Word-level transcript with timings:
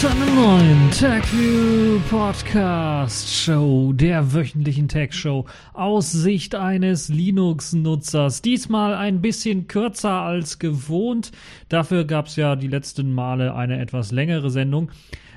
zu 0.00 0.08
einer 0.08 0.34
neuen 0.34 0.90
TechView 0.92 2.00
Podcast 2.08 3.28
Show, 3.34 3.92
der 3.92 4.32
wöchentlichen 4.32 4.88
Tech 4.88 5.12
Show 5.12 5.44
aus 5.74 6.10
Sicht 6.10 6.54
eines 6.54 7.10
Linux-Nutzers. 7.10 8.40
Diesmal 8.40 8.94
ein 8.94 9.20
bisschen 9.20 9.66
kürzer 9.68 10.22
als 10.22 10.58
gewohnt. 10.58 11.32
Dafür 11.68 12.06
gab 12.06 12.28
es 12.28 12.36
ja 12.36 12.56
die 12.56 12.68
letzten 12.68 13.12
Male 13.12 13.54
eine 13.54 13.78
etwas 13.78 14.10
längere 14.10 14.48
Sendung. 14.48 14.90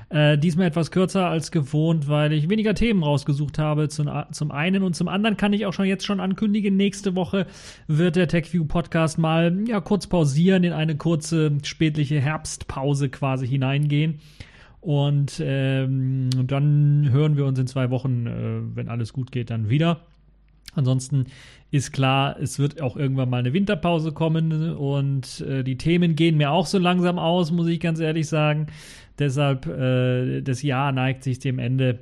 Äh, 0.08 0.38
diesmal 0.38 0.68
etwas 0.68 0.90
kürzer 0.90 1.26
als 1.26 1.50
gewohnt, 1.50 2.08
weil 2.08 2.32
ich 2.32 2.48
weniger 2.48 2.74
Themen 2.74 3.02
rausgesucht 3.02 3.58
habe. 3.58 3.90
Zum, 3.90 4.10
zum 4.32 4.50
einen 4.50 4.82
und 4.82 4.96
zum 4.96 5.08
anderen 5.08 5.36
kann 5.36 5.52
ich 5.52 5.66
auch 5.66 5.74
schon 5.74 5.84
jetzt 5.84 6.06
schon 6.06 6.20
ankündigen, 6.20 6.74
nächste 6.74 7.14
Woche 7.14 7.46
wird 7.86 8.16
der 8.16 8.28
TechView 8.28 8.64
Podcast 8.64 9.18
mal 9.18 9.54
ja, 9.68 9.82
kurz 9.82 10.06
pausieren, 10.06 10.64
in 10.64 10.72
eine 10.72 10.96
kurze 10.96 11.52
spätliche 11.64 12.18
Herbstpause 12.18 13.10
quasi 13.10 13.46
hineingehen. 13.46 14.20
Und 14.84 15.40
ähm, 15.42 16.28
dann 16.46 17.08
hören 17.10 17.38
wir 17.38 17.46
uns 17.46 17.58
in 17.58 17.66
zwei 17.66 17.88
Wochen, 17.88 18.26
äh, 18.26 18.76
wenn 18.76 18.90
alles 18.90 19.14
gut 19.14 19.32
geht, 19.32 19.48
dann 19.48 19.70
wieder. 19.70 20.00
Ansonsten 20.74 21.24
ist 21.70 21.90
klar, 21.90 22.36
es 22.38 22.58
wird 22.58 22.82
auch 22.82 22.94
irgendwann 22.94 23.30
mal 23.30 23.38
eine 23.38 23.54
Winterpause 23.54 24.12
kommen 24.12 24.74
und 24.74 25.40
äh, 25.40 25.64
die 25.64 25.78
Themen 25.78 26.16
gehen 26.16 26.36
mir 26.36 26.50
auch 26.50 26.66
so 26.66 26.76
langsam 26.76 27.18
aus, 27.18 27.50
muss 27.50 27.66
ich 27.68 27.80
ganz 27.80 27.98
ehrlich 27.98 28.28
sagen. 28.28 28.66
Deshalb, 29.18 29.64
äh, 29.66 30.42
das 30.42 30.62
Jahr 30.62 30.92
neigt 30.92 31.24
sich 31.24 31.38
dem 31.38 31.58
Ende. 31.58 32.00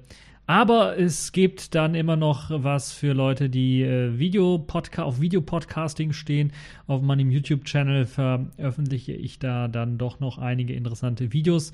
Aber 0.49 0.99
es 0.99 1.31
gibt 1.31 1.77
dann 1.77 1.95
immer 1.95 2.17
noch 2.17 2.51
was 2.51 2.93
für 2.93 3.13
Leute, 3.13 3.49
die 3.49 3.83
äh, 3.83 4.19
Video 4.19 4.67
auf 4.97 5.21
Videopodcasting 5.21 6.13
stehen. 6.13 6.51
Auf 6.89 7.01
meinem 7.01 7.31
YouTube-Channel 7.31 8.07
veröffentliche 8.07 9.13
ich 9.13 9.39
da 9.39 9.69
dann 9.69 9.99
doch 9.99 10.19
noch 10.19 10.39
einige 10.39 10.75
interessante 10.75 11.33
Videos. 11.33 11.73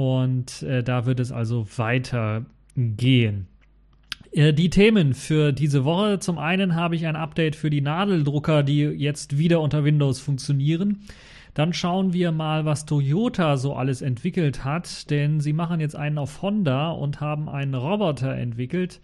Und 0.00 0.62
äh, 0.62 0.82
da 0.82 1.04
wird 1.04 1.20
es 1.20 1.30
also 1.30 1.66
weitergehen. 1.76 3.48
Äh, 4.32 4.54
die 4.54 4.70
Themen 4.70 5.12
für 5.12 5.52
diese 5.52 5.84
Woche. 5.84 6.18
Zum 6.20 6.38
einen 6.38 6.74
habe 6.74 6.96
ich 6.96 7.06
ein 7.06 7.16
Update 7.16 7.54
für 7.54 7.68
die 7.68 7.82
Nadeldrucker, 7.82 8.62
die 8.62 8.80
jetzt 8.80 9.36
wieder 9.36 9.60
unter 9.60 9.84
Windows 9.84 10.18
funktionieren. 10.18 11.00
Dann 11.52 11.74
schauen 11.74 12.14
wir 12.14 12.32
mal, 12.32 12.64
was 12.64 12.86
Toyota 12.86 13.58
so 13.58 13.74
alles 13.74 14.00
entwickelt 14.00 14.64
hat, 14.64 15.10
denn 15.10 15.38
sie 15.40 15.52
machen 15.52 15.80
jetzt 15.80 15.96
einen 15.96 16.16
auf 16.16 16.40
Honda 16.40 16.92
und 16.92 17.20
haben 17.20 17.50
einen 17.50 17.74
Roboter 17.74 18.34
entwickelt. 18.34 19.02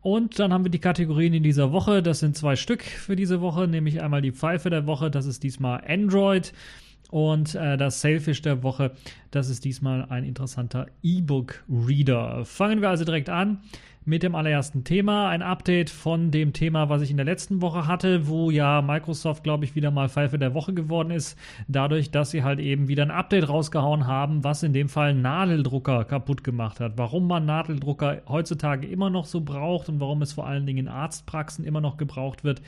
Und 0.00 0.38
dann 0.38 0.52
haben 0.52 0.64
wir 0.64 0.70
die 0.70 0.78
Kategorien 0.78 1.34
in 1.34 1.42
dieser 1.42 1.72
Woche. 1.72 2.04
Das 2.04 2.20
sind 2.20 2.36
zwei 2.36 2.54
Stück 2.54 2.84
für 2.84 3.16
diese 3.16 3.40
Woche, 3.40 3.66
nämlich 3.66 4.00
einmal 4.00 4.22
die 4.22 4.30
Pfeife 4.30 4.70
der 4.70 4.86
Woche, 4.86 5.10
das 5.10 5.26
ist 5.26 5.42
diesmal 5.42 5.82
Android. 5.88 6.52
Und 7.10 7.54
äh, 7.56 7.76
das 7.76 8.00
Sailfish 8.00 8.40
der 8.42 8.62
Woche, 8.62 8.92
das 9.30 9.48
ist 9.48 9.64
diesmal 9.64 10.06
ein 10.08 10.24
interessanter 10.24 10.86
E-Book-Reader. 11.02 12.44
Fangen 12.44 12.80
wir 12.80 12.88
also 12.88 13.04
direkt 13.04 13.28
an 13.28 13.60
mit 14.04 14.22
dem 14.22 14.34
allerersten 14.34 14.84
Thema. 14.84 15.28
Ein 15.28 15.42
Update 15.42 15.90
von 15.90 16.30
dem 16.30 16.52
Thema, 16.52 16.88
was 16.88 17.02
ich 17.02 17.10
in 17.10 17.16
der 17.16 17.26
letzten 17.26 17.60
Woche 17.60 17.86
hatte, 17.86 18.28
wo 18.28 18.50
ja 18.50 18.80
Microsoft, 18.80 19.44
glaube 19.44 19.64
ich, 19.64 19.74
wieder 19.74 19.90
mal 19.90 20.08
Pfeife 20.08 20.38
der 20.38 20.54
Woche 20.54 20.72
geworden 20.72 21.10
ist, 21.10 21.38
dadurch, 21.68 22.10
dass 22.10 22.30
sie 22.30 22.42
halt 22.42 22.60
eben 22.60 22.88
wieder 22.88 23.02
ein 23.02 23.10
Update 23.10 23.48
rausgehauen 23.48 24.06
haben, 24.06 24.42
was 24.42 24.62
in 24.62 24.72
dem 24.72 24.88
Fall 24.88 25.14
Nadeldrucker 25.14 26.04
kaputt 26.04 26.44
gemacht 26.44 26.80
hat. 26.80 26.92
Warum 26.96 27.26
man 27.26 27.44
Nadeldrucker 27.44 28.22
heutzutage 28.28 28.86
immer 28.86 29.10
noch 29.10 29.26
so 29.26 29.40
braucht 29.40 29.88
und 29.88 30.00
warum 30.00 30.22
es 30.22 30.32
vor 30.32 30.46
allen 30.46 30.66
Dingen 30.66 30.86
in 30.86 30.88
Arztpraxen 30.88 31.64
immer 31.64 31.80
noch 31.80 31.96
gebraucht 31.96 32.42
wird, 32.44 32.62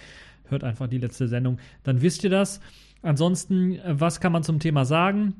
hört 0.49 0.65
einfach 0.65 0.89
die 0.89 0.99
letzte 0.99 1.29
Sendung. 1.29 1.59
Dann 1.83 2.03
wisst 2.03 2.25
ihr 2.25 2.31
das. 2.31 2.61
Ansonsten, 3.03 3.79
was 3.85 4.21
kann 4.21 4.33
man 4.33 4.43
zum 4.43 4.61
Thema 4.61 4.85
sagen? 4.85 5.35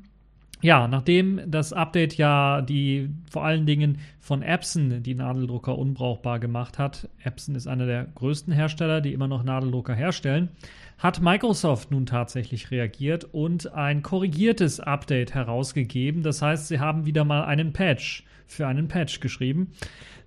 Ja, 0.63 0.87
nachdem 0.87 1.41
das 1.51 1.73
Update 1.73 2.17
ja 2.17 2.63
die 2.63 3.11
vor 3.29 3.45
allen 3.45 3.67
Dingen 3.67 3.99
von 4.21 4.43
Epson 4.43 5.03
die 5.03 5.17
Nadeldrucker 5.17 5.77
unbrauchbar 5.77 6.39
gemacht 6.39 6.79
hat, 6.79 7.09
Epson 7.25 7.57
ist 7.57 7.67
einer 7.67 7.87
der 7.87 8.07
größten 8.15 8.53
Hersteller, 8.53 9.01
die 9.01 9.13
immer 9.13 9.27
noch 9.27 9.43
Nadeldrucker 9.43 9.95
herstellen, 9.95 10.51
hat 10.99 11.21
Microsoft 11.21 11.91
nun 11.91 12.07
tatsächlich 12.07 12.71
reagiert 12.71 13.25
und 13.25 13.73
ein 13.73 14.03
korrigiertes 14.03 14.79
Update 14.79 15.35
herausgegeben. 15.35 16.23
Das 16.23 16.43
heißt, 16.43 16.69
sie 16.69 16.79
haben 16.79 17.07
wieder 17.07 17.25
mal 17.25 17.43
einen 17.43 17.73
Patch 17.73 18.25
für 18.47 18.69
einen 18.69 18.87
Patch 18.87 19.19
geschrieben, 19.19 19.73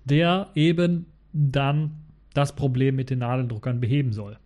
der 0.04 0.48
eben 0.54 1.06
dann 1.32 1.92
das 2.34 2.54
Problem 2.54 2.94
mit 2.94 3.08
den 3.08 3.20
Nadeldruckern 3.20 3.80
beheben 3.80 4.12
soll. 4.12 4.36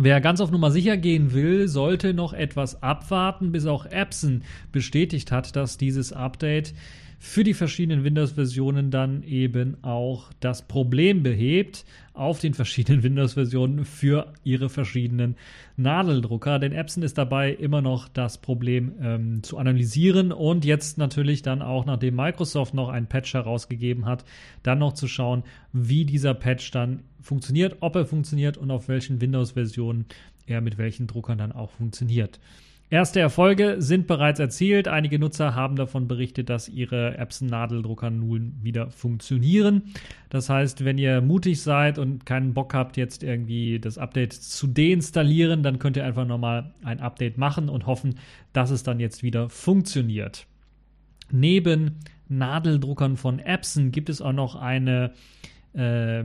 Wer 0.00 0.20
ganz 0.20 0.40
auf 0.40 0.52
Nummer 0.52 0.70
sicher 0.70 0.96
gehen 0.96 1.32
will, 1.32 1.66
sollte 1.66 2.14
noch 2.14 2.32
etwas 2.32 2.84
abwarten, 2.84 3.50
bis 3.50 3.66
auch 3.66 3.84
Epson 3.84 4.42
bestätigt 4.70 5.32
hat, 5.32 5.56
dass 5.56 5.76
dieses 5.76 6.12
Update 6.12 6.72
für 7.20 7.42
die 7.42 7.54
verschiedenen 7.54 8.04
Windows-Versionen 8.04 8.92
dann 8.92 9.24
eben 9.24 9.82
auch 9.82 10.32
das 10.38 10.66
Problem 10.68 11.24
behebt 11.24 11.84
auf 12.14 12.38
den 12.38 12.54
verschiedenen 12.54 13.02
Windows-Versionen 13.02 13.84
für 13.84 14.32
ihre 14.44 14.68
verschiedenen 14.68 15.36
Nadeldrucker. 15.76 16.60
Denn 16.60 16.72
Epson 16.72 17.02
ist 17.02 17.18
dabei 17.18 17.52
immer 17.52 17.82
noch 17.82 18.08
das 18.08 18.38
Problem 18.38 18.92
ähm, 19.00 19.42
zu 19.42 19.58
analysieren 19.58 20.30
und 20.30 20.64
jetzt 20.64 20.96
natürlich 20.96 21.42
dann 21.42 21.60
auch, 21.60 21.86
nachdem 21.86 22.14
Microsoft 22.14 22.74
noch 22.74 22.88
einen 22.88 23.08
Patch 23.08 23.34
herausgegeben 23.34 24.06
hat, 24.06 24.24
dann 24.62 24.78
noch 24.78 24.92
zu 24.92 25.08
schauen, 25.08 25.42
wie 25.72 26.04
dieser 26.04 26.34
Patch 26.34 26.70
dann 26.70 27.02
funktioniert, 27.20 27.78
ob 27.80 27.96
er 27.96 28.06
funktioniert 28.06 28.56
und 28.56 28.70
auf 28.70 28.88
welchen 28.88 29.20
Windows-Versionen 29.20 30.06
er 30.46 30.60
mit 30.60 30.78
welchen 30.78 31.08
Druckern 31.08 31.38
dann 31.38 31.52
auch 31.52 31.70
funktioniert. 31.70 32.38
Erste 32.90 33.20
Erfolge 33.20 33.76
sind 33.80 34.06
bereits 34.06 34.40
erzielt. 34.40 34.88
Einige 34.88 35.18
Nutzer 35.18 35.54
haben 35.54 35.76
davon 35.76 36.08
berichtet, 36.08 36.48
dass 36.48 36.70
ihre 36.70 37.18
Epson-Nadeldrucker 37.18 38.08
nun 38.08 38.54
wieder 38.62 38.90
funktionieren. 38.90 39.92
Das 40.30 40.48
heißt, 40.48 40.86
wenn 40.86 40.96
ihr 40.96 41.20
mutig 41.20 41.60
seid 41.60 41.98
und 41.98 42.24
keinen 42.24 42.54
Bock 42.54 42.72
habt, 42.72 42.96
jetzt 42.96 43.22
irgendwie 43.22 43.78
das 43.78 43.98
Update 43.98 44.32
zu 44.32 44.66
deinstallieren, 44.66 45.62
dann 45.62 45.78
könnt 45.78 45.98
ihr 45.98 46.04
einfach 46.04 46.26
nochmal 46.26 46.72
ein 46.82 47.00
Update 47.00 47.36
machen 47.36 47.68
und 47.68 47.86
hoffen, 47.86 48.14
dass 48.54 48.70
es 48.70 48.84
dann 48.84 49.00
jetzt 49.00 49.22
wieder 49.22 49.50
funktioniert. 49.50 50.46
Neben 51.30 51.96
Nadeldruckern 52.28 53.18
von 53.18 53.38
Epson 53.38 53.90
gibt 53.90 54.08
es 54.08 54.22
auch 54.22 54.32
noch 54.32 54.56
eine 54.56 55.12
äh, 55.74 56.24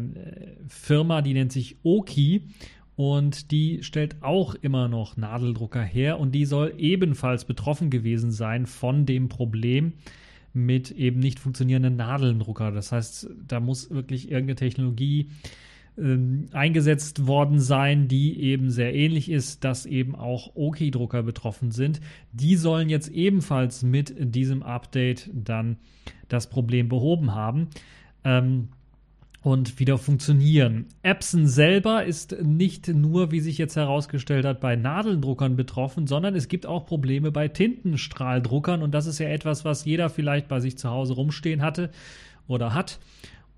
Firma, 0.69 1.22
die 1.22 1.34
nennt 1.34 1.51
sich 1.51 1.75
Oki 1.84 2.47
und 2.96 3.52
die 3.52 3.81
stellt 3.81 4.22
auch 4.22 4.56
immer 4.56 4.88
noch 4.88 5.18
Nadeldrucker 5.18 5.81
her 5.81 6.20
und 6.20 6.34
die 6.34 6.46
soll 6.46 6.76
ebenfalls 6.78 7.46
betroffen 7.46 7.90
gewesen 7.90 8.31
sein 8.31 8.66
von 8.66 9.06
dem 9.06 9.30
Problem 9.30 9.94
mit 10.54 10.92
eben 10.92 11.20
nicht 11.20 11.40
funktionierenden 11.40 11.96
Nadeldrucker. 11.96 12.72
Das 12.72 12.92
heißt, 12.92 13.30
da 13.48 13.59
muss 13.59 13.90
wirklich 13.90 14.30
irgendeine 14.30 14.56
Technologie 14.56 15.30
ähm, 15.98 16.46
eingesetzt 16.52 17.26
worden 17.26 17.59
sein, 17.59 18.08
die 18.08 18.40
eben 18.40 18.70
sehr 18.70 18.94
ähnlich 18.94 19.30
ist, 19.30 19.64
dass 19.64 19.86
eben 19.86 20.16
auch 20.16 20.56
OK-Drucker 20.56 21.24
betroffen 21.24 21.72
sind. 21.72 22.02
Die 22.31 22.56
sollen 22.56 22.90
jetzt 22.90 23.10
ebenfalls 23.10 23.84
mit 23.84 24.14
diesem 24.18 24.62
Update 24.62 25.30
dann 25.34 25.78
das 26.30 26.50
Problem 26.50 26.90
behoben 26.90 27.34
haben. 27.34 27.70
Ähm, 28.24 28.70
und 29.44 29.78
wieder 29.78 29.98
funktionieren. 29.98 30.86
Epson 31.04 31.48
selber 31.48 32.06
ist 32.06 32.42
nicht 32.42 32.88
nur, 32.88 33.31
wie 33.31 33.42
sich 33.42 33.57
jetzt 33.57 33.75
herausgestellt 33.75 34.45
hat, 34.45 34.62
bei 34.62 34.78
Nadeldruckern 34.78 35.57
betroffen, 35.57 36.07
sondern 36.07 36.34
es 36.34 36.48
gibt 36.48 36.66
auch 36.66 36.86
Probleme 36.86 37.30
bei 37.30 37.50
Tintenstrahldruckern 37.50 38.81
und 38.81 38.94
das 38.94 39.06
ist 39.06 39.19
ja 39.19 39.28
etwas, 39.28 39.66
was 39.66 39.84
jeder 39.84 40.10
vielleicht 40.10 40.48
bei 40.48 40.62
sich 40.62 40.78
zu 40.78 40.90
Hause 40.90 41.13
rumstehen 41.13 41.62
hatte 41.62 41.92
oder 42.48 42.74
hat. 42.74 43.00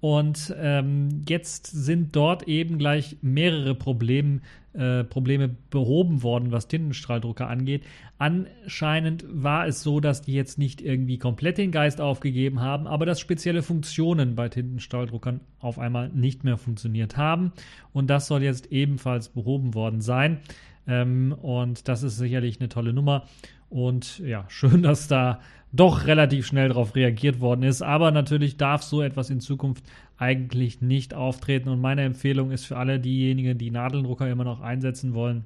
Und 0.01 0.53
ähm, 0.59 1.21
jetzt 1.29 1.67
sind 1.67 2.15
dort 2.15 2.47
eben 2.47 2.77
gleich 2.79 3.17
mehrere 3.21 3.75
Problem, 3.75 4.41
äh, 4.77 5.03
Probleme 5.03 5.49
behoben 5.69 6.23
worden, 6.23 6.51
was 6.51 6.67
Tintenstrahldrucker 6.67 7.47
angeht. 7.47 7.83
Anscheinend 8.17 9.25
war 9.27 9.67
es 9.67 9.81
so, 9.83 9.99
dass 9.99 10.21
die 10.21 10.33
jetzt 10.33 10.57
nicht 10.57 10.81
irgendwie 10.81 11.17
komplett 11.17 11.57
den 11.57 11.71
Geist 11.71 12.01
aufgegeben 12.01 12.61
haben, 12.61 12.87
aber 12.87 13.05
dass 13.05 13.19
spezielle 13.19 13.61
Funktionen 13.61 14.35
bei 14.35 14.49
Tintenstrahldruckern 14.49 15.41
auf 15.59 15.79
einmal 15.79 16.09
nicht 16.09 16.43
mehr 16.43 16.57
funktioniert 16.57 17.17
haben. 17.17 17.51
Und 17.93 18.09
das 18.09 18.27
soll 18.27 18.43
jetzt 18.43 18.71
ebenfalls 18.71 19.29
behoben 19.29 19.73
worden 19.73 20.01
sein. 20.01 20.39
Ähm, 20.87 21.33
und 21.41 21.87
das 21.87 22.03
ist 22.03 22.17
sicherlich 22.17 22.59
eine 22.59 22.69
tolle 22.69 22.93
Nummer. 22.93 23.25
Und 23.69 24.19
ja, 24.19 24.45
schön, 24.49 24.83
dass 24.83 25.07
da 25.07 25.39
doch 25.73 26.07
relativ 26.07 26.47
schnell 26.47 26.69
darauf 26.69 26.95
reagiert 26.95 27.39
worden 27.41 27.63
ist. 27.63 27.81
Aber 27.81 28.11
natürlich 28.11 28.57
darf 28.57 28.83
so 28.83 29.01
etwas 29.01 29.29
in 29.29 29.41
Zukunft 29.41 29.83
eigentlich 30.17 30.81
nicht 30.81 31.13
auftreten. 31.13 31.69
Und 31.69 31.81
meine 31.81 32.03
Empfehlung 32.03 32.51
ist 32.51 32.65
für 32.65 32.77
alle 32.77 32.99
diejenigen, 32.99 33.57
die 33.57 33.71
Nadeldrucker 33.71 34.29
immer 34.29 34.43
noch 34.43 34.61
einsetzen 34.61 35.13
wollen, 35.13 35.45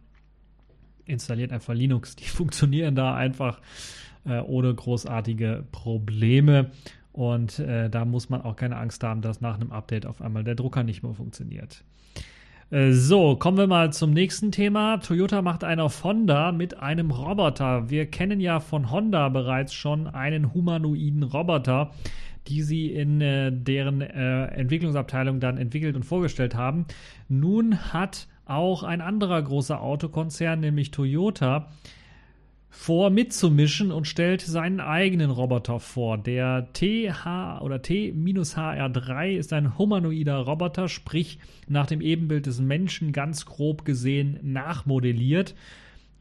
installiert 1.05 1.51
einfach 1.51 1.73
Linux. 1.73 2.15
Die 2.15 2.23
funktionieren 2.25 2.95
da 2.95 3.15
einfach 3.15 3.59
äh, 4.25 4.39
ohne 4.39 4.73
großartige 4.73 5.65
Probleme. 5.71 6.71
Und 7.11 7.59
äh, 7.59 7.89
da 7.89 8.05
muss 8.05 8.29
man 8.29 8.41
auch 8.41 8.55
keine 8.55 8.77
Angst 8.77 9.03
haben, 9.03 9.21
dass 9.21 9.41
nach 9.41 9.55
einem 9.55 9.71
Update 9.71 10.05
auf 10.05 10.21
einmal 10.21 10.43
der 10.43 10.55
Drucker 10.55 10.83
nicht 10.83 11.03
mehr 11.03 11.13
funktioniert. 11.13 11.83
Äh, 12.71 12.91
so, 12.91 13.35
kommen 13.35 13.57
wir 13.57 13.67
mal 13.67 13.91
zum 13.91 14.11
nächsten 14.11 14.51
Thema. 14.51 14.97
Toyota 14.97 15.41
macht 15.41 15.63
einen 15.63 15.81
auf 15.81 16.03
Honda 16.03 16.51
mit 16.51 16.79
einem 16.79 17.09
Roboter. 17.09 17.89
Wir 17.89 18.05
kennen 18.05 18.39
ja 18.39 18.59
von 18.59 18.91
Honda 18.91 19.29
bereits 19.29 19.73
schon 19.73 20.07
einen 20.07 20.53
humanoiden 20.53 21.23
Roboter, 21.23 21.91
die 22.47 22.61
sie 22.63 22.91
in 22.91 23.21
äh, 23.21 23.51
deren 23.51 24.01
äh, 24.01 24.45
Entwicklungsabteilung 24.47 25.39
dann 25.39 25.57
entwickelt 25.57 25.95
und 25.95 26.03
vorgestellt 26.03 26.55
haben. 26.55 26.85
Nun 27.27 27.93
hat 27.93 28.27
auch 28.45 28.83
ein 28.83 29.01
anderer 29.01 29.41
großer 29.41 29.81
Autokonzern, 29.81 30.59
nämlich 30.59 30.91
Toyota, 30.91 31.69
vor 32.71 33.09
mitzumischen 33.09 33.91
und 33.91 34.07
stellt 34.07 34.41
seinen 34.41 34.79
eigenen 34.79 35.31
Roboter 35.31 35.79
vor. 35.79 36.17
Der 36.17 36.69
TH 36.73 37.61
oder 37.61 37.81
T-HR3 37.81 39.31
ist 39.31 39.53
ein 39.53 39.77
humanoider 39.77 40.37
Roboter, 40.37 40.87
sprich 40.87 41.39
nach 41.67 41.87
dem 41.87 41.99
Ebenbild 41.99 42.45
des 42.45 42.61
Menschen 42.61 43.11
ganz 43.11 43.45
grob 43.45 43.85
gesehen 43.85 44.39
nachmodelliert. 44.43 45.55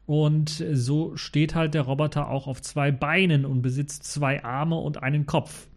Und 0.05 0.65
so 0.73 1.15
steht 1.15 1.53
halt 1.53 1.75
der 1.75 1.83
Roboter 1.83 2.29
auch 2.29 2.47
auf 2.47 2.63
zwei 2.63 2.91
Beinen 2.91 3.45
und 3.45 3.61
besitzt 3.61 4.03
zwei 4.03 4.43
Arme 4.43 4.75
und 4.75 5.03
einen 5.03 5.27
Kopf. 5.27 5.68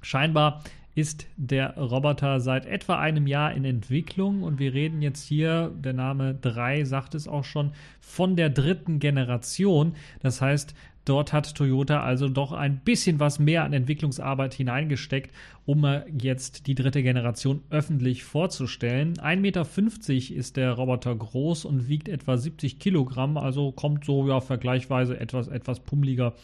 Scheinbar 0.00 0.62
ist 0.94 1.26
der 1.36 1.76
Roboter 1.76 2.40
seit 2.40 2.66
etwa 2.66 2.98
einem 2.98 3.26
Jahr 3.26 3.54
in 3.54 3.64
Entwicklung 3.64 4.42
und 4.42 4.58
wir 4.58 4.74
reden 4.74 5.02
jetzt 5.02 5.26
hier, 5.26 5.72
der 5.74 5.92
Name 5.92 6.34
3 6.34 6.84
sagt 6.84 7.14
es 7.14 7.28
auch 7.28 7.44
schon, 7.44 7.72
von 8.00 8.36
der 8.36 8.50
dritten 8.50 8.98
Generation. 8.98 9.94
Das 10.20 10.40
heißt, 10.40 10.74
dort 11.04 11.32
hat 11.32 11.54
Toyota 11.54 12.02
also 12.02 12.28
doch 12.28 12.52
ein 12.52 12.80
bisschen 12.80 13.20
was 13.20 13.38
mehr 13.38 13.64
an 13.64 13.72
Entwicklungsarbeit 13.72 14.52
hineingesteckt, 14.52 15.34
um 15.64 15.86
jetzt 16.18 16.66
die 16.66 16.74
dritte 16.74 17.02
Generation 17.02 17.62
öffentlich 17.70 18.24
vorzustellen. 18.24 19.14
1,50 19.14 19.36
Meter 19.36 20.36
ist 20.36 20.56
der 20.56 20.72
Roboter 20.72 21.14
groß 21.14 21.64
und 21.66 21.88
wiegt 21.88 22.08
etwa 22.08 22.36
70 22.36 22.80
Kilogramm, 22.80 23.36
also 23.36 23.70
kommt 23.70 24.04
so 24.04 24.26
ja 24.28 24.40
vergleichsweise 24.40 25.18
etwas, 25.18 25.46
etwas 25.46 25.80
pummeliger 25.80 26.34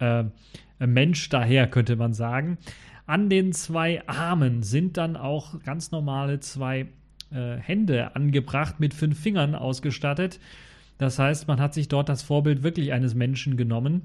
äh, 0.00 0.24
Mensch 0.78 1.30
daher, 1.30 1.66
könnte 1.66 1.96
man 1.96 2.12
sagen. 2.12 2.58
An 3.06 3.30
den 3.30 3.52
zwei 3.52 4.06
Armen 4.08 4.62
sind 4.62 4.96
dann 4.96 5.16
auch 5.16 5.62
ganz 5.62 5.92
normale 5.92 6.40
zwei 6.40 6.88
äh, 7.30 7.56
Hände 7.56 8.16
angebracht, 8.16 8.80
mit 8.80 8.94
fünf 8.94 9.18
Fingern 9.18 9.54
ausgestattet. 9.54 10.40
Das 10.98 11.18
heißt, 11.18 11.46
man 11.46 11.60
hat 11.60 11.74
sich 11.74 11.88
dort 11.88 12.08
das 12.08 12.22
Vorbild 12.22 12.62
wirklich 12.62 12.92
eines 12.92 13.14
Menschen 13.14 13.56
genommen. 13.56 14.02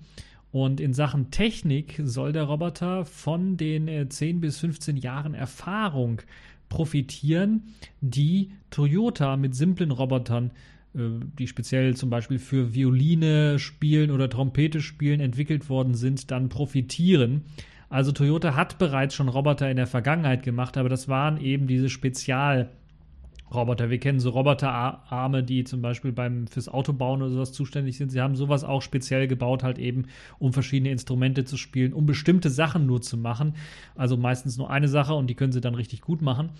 Und 0.51 0.81
in 0.81 0.94
Sachen 0.94 1.31
Technik 1.31 2.00
soll 2.03 2.33
der 2.33 2.44
Roboter 2.44 3.06
von 3.06 3.57
den 3.57 3.88
äh, 3.88 4.07
10 4.07 4.42
bis 4.42 4.59
15 4.59 4.98
Jahren 4.98 5.33
Erfahrung 5.33 6.21
profitieren, 6.68 7.74
die 8.01 8.51
Toyota 8.69 9.38
mit 9.38 9.56
simplen 9.56 9.92
Robotern, 9.92 10.51
äh, 10.94 11.00
die 11.39 11.48
speziell 11.48 11.95
zum 11.95 12.09
Beispiel 12.09 12.38
für 12.38 12.74
Violine 12.74 13.59
spielen 13.59 14.12
oder 14.12 14.30
Trompete 14.30 14.81
spielen, 14.81 15.21
entwickelt 15.21 15.69
worden 15.69 15.95
sind, 15.95 16.31
dann 16.31 16.50
profitieren. 16.50 17.45
Also 17.91 18.13
Toyota 18.13 18.55
hat 18.55 18.77
bereits 18.77 19.13
schon 19.13 19.27
Roboter 19.27 19.69
in 19.69 19.75
der 19.75 19.85
Vergangenheit 19.85 20.43
gemacht, 20.43 20.77
aber 20.77 20.88
das 20.88 21.09
waren 21.09 21.41
eben 21.41 21.67
diese 21.67 21.89
Spezialroboter. 21.89 23.89
Wir 23.89 23.99
kennen 23.99 24.21
so 24.21 24.29
Roboterarme, 24.29 25.43
die 25.43 25.65
zum 25.65 25.81
Beispiel 25.81 26.13
beim 26.13 26.47
fürs 26.47 26.69
Autobauen 26.69 27.21
oder 27.21 27.31
sowas 27.31 27.51
zuständig 27.51 27.97
sind. 27.97 28.09
Sie 28.09 28.21
haben 28.21 28.38
sowas 28.38 28.63
auch 28.63 28.81
speziell 28.81 29.27
gebaut, 29.27 29.61
halt 29.61 29.77
eben, 29.77 30.05
um 30.39 30.53
verschiedene 30.53 30.89
Instrumente 30.89 31.43
zu 31.43 31.57
spielen, 31.57 31.91
um 31.91 32.05
bestimmte 32.05 32.49
Sachen 32.49 32.85
nur 32.85 33.01
zu 33.01 33.17
machen. 33.17 33.55
Also 33.93 34.15
meistens 34.15 34.57
nur 34.57 34.69
eine 34.69 34.88
Sache 34.88 35.13
und 35.13 35.27
die 35.27 35.35
können 35.35 35.51
sie 35.51 35.59
dann 35.59 35.75
richtig 35.75 35.99
gut 35.99 36.21
machen 36.21 36.51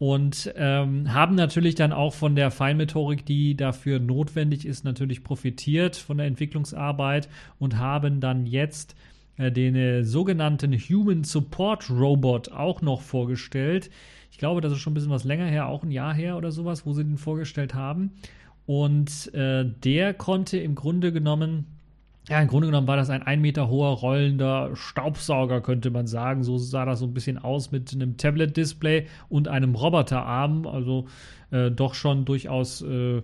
und 0.00 0.52
ähm, 0.56 1.14
haben 1.14 1.36
natürlich 1.36 1.76
dann 1.76 1.92
auch 1.92 2.12
von 2.12 2.34
der 2.34 2.50
Feinmethodik, 2.50 3.24
die 3.24 3.56
dafür 3.56 4.00
notwendig 4.00 4.66
ist, 4.66 4.84
natürlich 4.84 5.22
profitiert 5.22 5.94
von 5.94 6.18
der 6.18 6.26
Entwicklungsarbeit 6.26 7.28
und 7.60 7.78
haben 7.78 8.18
dann 8.18 8.46
jetzt 8.46 8.96
den 9.38 9.74
äh, 9.74 10.04
sogenannten 10.04 10.72
Human 10.72 11.24
Support 11.24 11.90
Robot 11.90 12.52
auch 12.52 12.82
noch 12.82 13.00
vorgestellt. 13.00 13.90
Ich 14.30 14.38
glaube, 14.38 14.60
das 14.60 14.72
ist 14.72 14.78
schon 14.78 14.92
ein 14.92 14.94
bisschen 14.94 15.10
was 15.10 15.24
länger 15.24 15.46
her, 15.46 15.68
auch 15.68 15.82
ein 15.82 15.90
Jahr 15.90 16.14
her 16.14 16.36
oder 16.36 16.50
sowas, 16.50 16.86
wo 16.86 16.92
sie 16.92 17.04
den 17.04 17.18
vorgestellt 17.18 17.74
haben. 17.74 18.12
Und 18.66 19.32
äh, 19.34 19.64
der 19.84 20.14
konnte 20.14 20.58
im 20.58 20.74
Grunde 20.74 21.12
genommen, 21.12 21.66
ja, 22.28 22.40
im 22.40 22.48
Grunde 22.48 22.68
genommen 22.68 22.86
war 22.86 22.96
das 22.96 23.10
ein 23.10 23.22
ein 23.22 23.40
Meter 23.40 23.68
hoher 23.68 23.90
rollender 23.90 24.70
Staubsauger, 24.74 25.60
könnte 25.60 25.90
man 25.90 26.06
sagen. 26.06 26.44
So 26.44 26.56
sah 26.58 26.84
das 26.84 27.00
so 27.00 27.06
ein 27.06 27.14
bisschen 27.14 27.38
aus 27.38 27.72
mit 27.72 27.92
einem 27.92 28.16
Tablet-Display 28.16 29.06
und 29.28 29.48
einem 29.48 29.74
Roboterarm. 29.74 30.66
Also 30.66 31.06
äh, 31.52 31.70
doch 31.70 31.94
schon 31.94 32.24
durchaus 32.24 32.82
äh, 32.82 33.22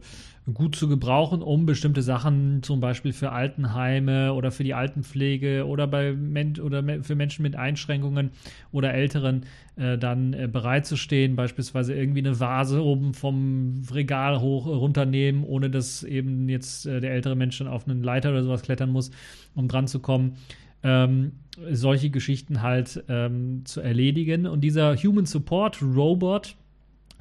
gut 0.55 0.77
zu 0.77 0.89
gebrauchen, 0.89 1.43
um 1.43 1.67
bestimmte 1.67 2.03
Sachen 2.03 2.63
zum 2.63 2.81
Beispiel 2.81 3.13
für 3.13 3.33
Altenheime 3.33 4.33
oder 4.33 4.51
für 4.51 4.65
die 4.65 4.75
Altenpflege 4.75 5.67
oder, 5.67 5.87
bei 5.87 6.13
Men 6.13 6.59
oder 6.61 7.03
für 7.03 7.15
Menschen 7.15 7.43
mit 7.43 7.57
Einschränkungen 7.57 8.31
oder 8.73 8.95
Älteren 8.95 9.45
äh, 9.77 9.99
dann 9.99 10.33
äh, 10.33 10.49
bereitzustehen, 10.51 11.37
beispielsweise 11.37 11.95
irgendwie 11.95 12.21
eine 12.21 12.41
Vase 12.41 12.83
oben 12.83 13.15
vom 13.15 13.83
Regal 13.93 14.41
hoch 14.41 14.67
äh, 14.67 14.71
runternehmen, 14.71 15.45
ohne 15.45 15.71
dass 15.71 16.03
eben 16.03 16.49
jetzt 16.49 16.87
äh, 16.87 17.01
der 17.01 17.13
ältere 17.13 17.37
Mensch 17.37 17.59
dann 17.59 17.69
auf 17.69 17.87
einen 17.87 18.03
Leiter 18.03 18.31
oder 18.31 18.43
sowas 18.43 18.63
klettern 18.63 18.91
muss, 18.91 19.11
um 19.55 19.69
dran 19.69 19.87
zu 19.87 20.01
kommen. 20.01 20.37
Ähm, 20.83 21.33
solche 21.73 22.09
Geschichten 22.11 22.63
halt 22.63 23.03
ähm, 23.09 23.63
zu 23.65 23.81
erledigen. 23.81 24.47
Und 24.47 24.61
dieser 24.61 24.97
Human 24.97 25.27
Support 25.27 25.83
Robot, 25.83 26.55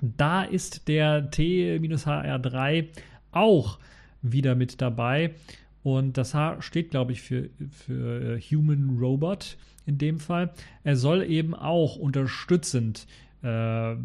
da 0.01 0.43
ist 0.43 0.87
der 0.87 1.31
T-HR3 1.31 2.87
auch 3.31 3.79
wieder 4.21 4.55
mit 4.55 4.81
dabei. 4.81 5.33
Und 5.83 6.17
das 6.17 6.33
H 6.33 6.61
steht, 6.61 6.91
glaube 6.91 7.13
ich, 7.13 7.21
für, 7.21 7.49
für 7.71 8.35
äh, 8.35 8.41
Human 8.41 8.97
Robot 8.99 9.57
in 9.85 9.97
dem 9.97 10.19
Fall. 10.19 10.53
Er 10.83 10.95
soll 10.97 11.23
eben 11.23 11.55
auch 11.55 11.95
unterstützend 11.95 13.07
äh, 13.41 13.95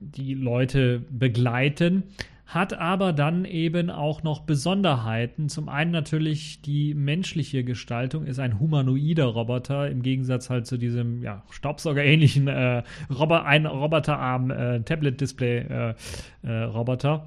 die 0.00 0.34
Leute 0.34 1.02
begleiten, 1.10 2.04
hat 2.48 2.72
aber 2.72 3.12
dann 3.12 3.44
eben 3.44 3.90
auch 3.90 4.22
noch 4.22 4.40
Besonderheiten. 4.40 5.50
Zum 5.50 5.68
einen 5.68 5.90
natürlich 5.90 6.62
die 6.62 6.94
menschliche 6.94 7.62
Gestaltung, 7.62 8.24
ist 8.24 8.38
ein 8.38 8.58
humanoider 8.58 9.26
Roboter, 9.26 9.90
im 9.90 10.00
Gegensatz 10.00 10.48
halt 10.48 10.66
zu 10.66 10.78
diesem 10.78 11.22
ja, 11.22 11.42
Staubsauger-ähnlichen 11.50 12.48
äh, 12.48 12.84
Robo 13.10 13.34
ein 13.34 13.66
Roboterarm 13.66 14.50
äh, 14.50 14.80
Tablet-Display-Roboter. 14.80 17.14
Äh, 17.14 17.16
äh, 17.16 17.20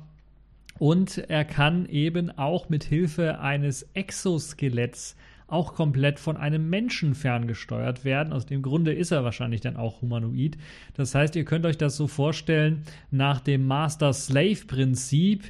und 0.79 1.19
er 1.29 1.45
kann 1.45 1.87
eben 1.87 2.31
auch 2.31 2.69
mit 2.69 2.83
Hilfe 2.83 3.39
eines 3.39 3.83
Exoskeletts 3.93 5.15
auch 5.51 5.73
komplett 5.73 6.19
von 6.19 6.37
einem 6.37 6.69
Menschen 6.69 7.15
ferngesteuert 7.15 8.05
werden. 8.05 8.33
Aus 8.33 8.45
dem 8.45 8.61
Grunde 8.61 8.93
ist 8.93 9.11
er 9.11 9.23
wahrscheinlich 9.23 9.61
dann 9.61 9.77
auch 9.77 10.01
humanoid. 10.01 10.57
Das 10.95 11.13
heißt, 11.13 11.35
ihr 11.35 11.45
könnt 11.45 11.65
euch 11.65 11.77
das 11.77 11.97
so 11.97 12.07
vorstellen 12.07 12.83
nach 13.11 13.39
dem 13.41 13.65
Master-Slave-Prinzip. 13.67 15.43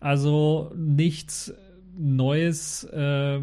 Also 0.00 0.72
nichts 0.76 1.54
Neues, 1.98 2.84
äh, 2.84 3.38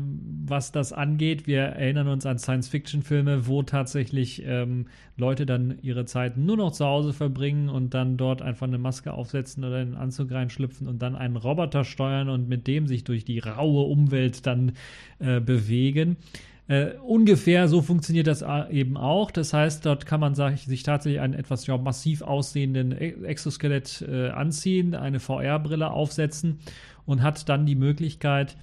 was 0.45 0.71
das 0.71 0.93
angeht. 0.93 1.47
Wir 1.47 1.61
erinnern 1.61 2.07
uns 2.07 2.25
an 2.25 2.37
Science-Fiction-Filme, 2.37 3.47
wo 3.47 3.63
tatsächlich 3.63 4.43
ähm, 4.45 4.87
Leute 5.17 5.45
dann 5.45 5.79
ihre 5.81 6.05
Zeit 6.05 6.37
nur 6.37 6.57
noch 6.57 6.71
zu 6.71 6.85
Hause 6.85 7.13
verbringen 7.13 7.69
und 7.69 7.93
dann 7.93 8.17
dort 8.17 8.41
einfach 8.41 8.67
eine 8.67 8.77
Maske 8.77 9.13
aufsetzen 9.13 9.63
oder 9.63 9.77
einen 9.77 9.95
Anzug 9.95 10.31
reinschlüpfen 10.31 10.87
und 10.87 11.01
dann 11.01 11.15
einen 11.15 11.35
Roboter 11.37 11.83
steuern 11.83 12.29
und 12.29 12.47
mit 12.47 12.67
dem 12.67 12.87
sich 12.87 13.03
durch 13.03 13.25
die 13.25 13.39
raue 13.39 13.85
Umwelt 13.85 14.45
dann 14.45 14.73
äh, 15.19 15.39
bewegen. 15.39 16.17
Äh, 16.69 16.91
ungefähr 17.05 17.67
so 17.67 17.81
funktioniert 17.81 18.27
das 18.27 18.43
eben 18.71 18.95
auch. 18.95 19.31
Das 19.31 19.51
heißt, 19.51 19.85
dort 19.85 20.05
kann 20.05 20.21
man 20.21 20.33
sich 20.33 20.83
tatsächlich 20.83 21.19
einen 21.19 21.33
etwas 21.33 21.67
ja, 21.67 21.77
massiv 21.77 22.21
aussehenden 22.21 22.93
e-, 22.93 23.25
Exoskelett 23.25 24.05
äh, 24.07 24.29
anziehen, 24.29 24.95
eine 24.95 25.19
VR-Brille 25.19 25.91
aufsetzen 25.91 26.59
und 27.05 27.21
hat 27.21 27.47
dann 27.49 27.65
die 27.65 27.75
Möglichkeit, 27.75 28.57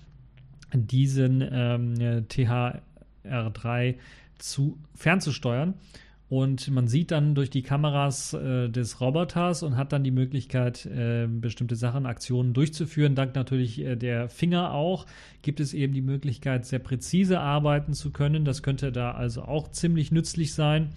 diesen 0.73 1.43
ähm, 1.51 1.95
THR3 2.29 3.97
zu 4.39 4.79
fernzusteuern. 4.95 5.75
Und 6.31 6.71
man 6.71 6.87
sieht 6.87 7.11
dann 7.11 7.35
durch 7.35 7.51
die 7.51 7.63
Kameras 7.63 8.35
äh, 8.35 8.69
des 8.69 9.01
Roboters 9.01 9.65
und 9.65 9.77
hat 9.77 9.93
dann 9.93 10.05
die 10.05 10.13
Möglichkeit, 10.13 10.87
äh, 10.87 11.27
bestimmte 11.27 11.75
Sachen, 11.75 12.07
Aktionen 12.07 12.55
durchzuführen. 12.55 13.17
Dank 13.17 13.35
natürlich 13.35 13.81
äh, 13.81 13.97
der 13.97 14.29
Finger 14.29 14.73
auch 14.73 15.07
gibt 15.43 15.59
es 15.59 15.75
eben 15.75 15.93
die 15.93 16.03
Möglichkeit, 16.03 16.67
sehr 16.67 16.79
präzise 16.79 17.41
arbeiten 17.41 17.95
zu 17.95 18.13
können. 18.13 18.45
Das 18.45 18.63
könnte 18.63 18.93
da 18.93 19.11
also 19.11 19.43
auch 19.43 19.73
ziemlich 19.73 20.13
nützlich 20.13 20.55
sein. 20.55 20.91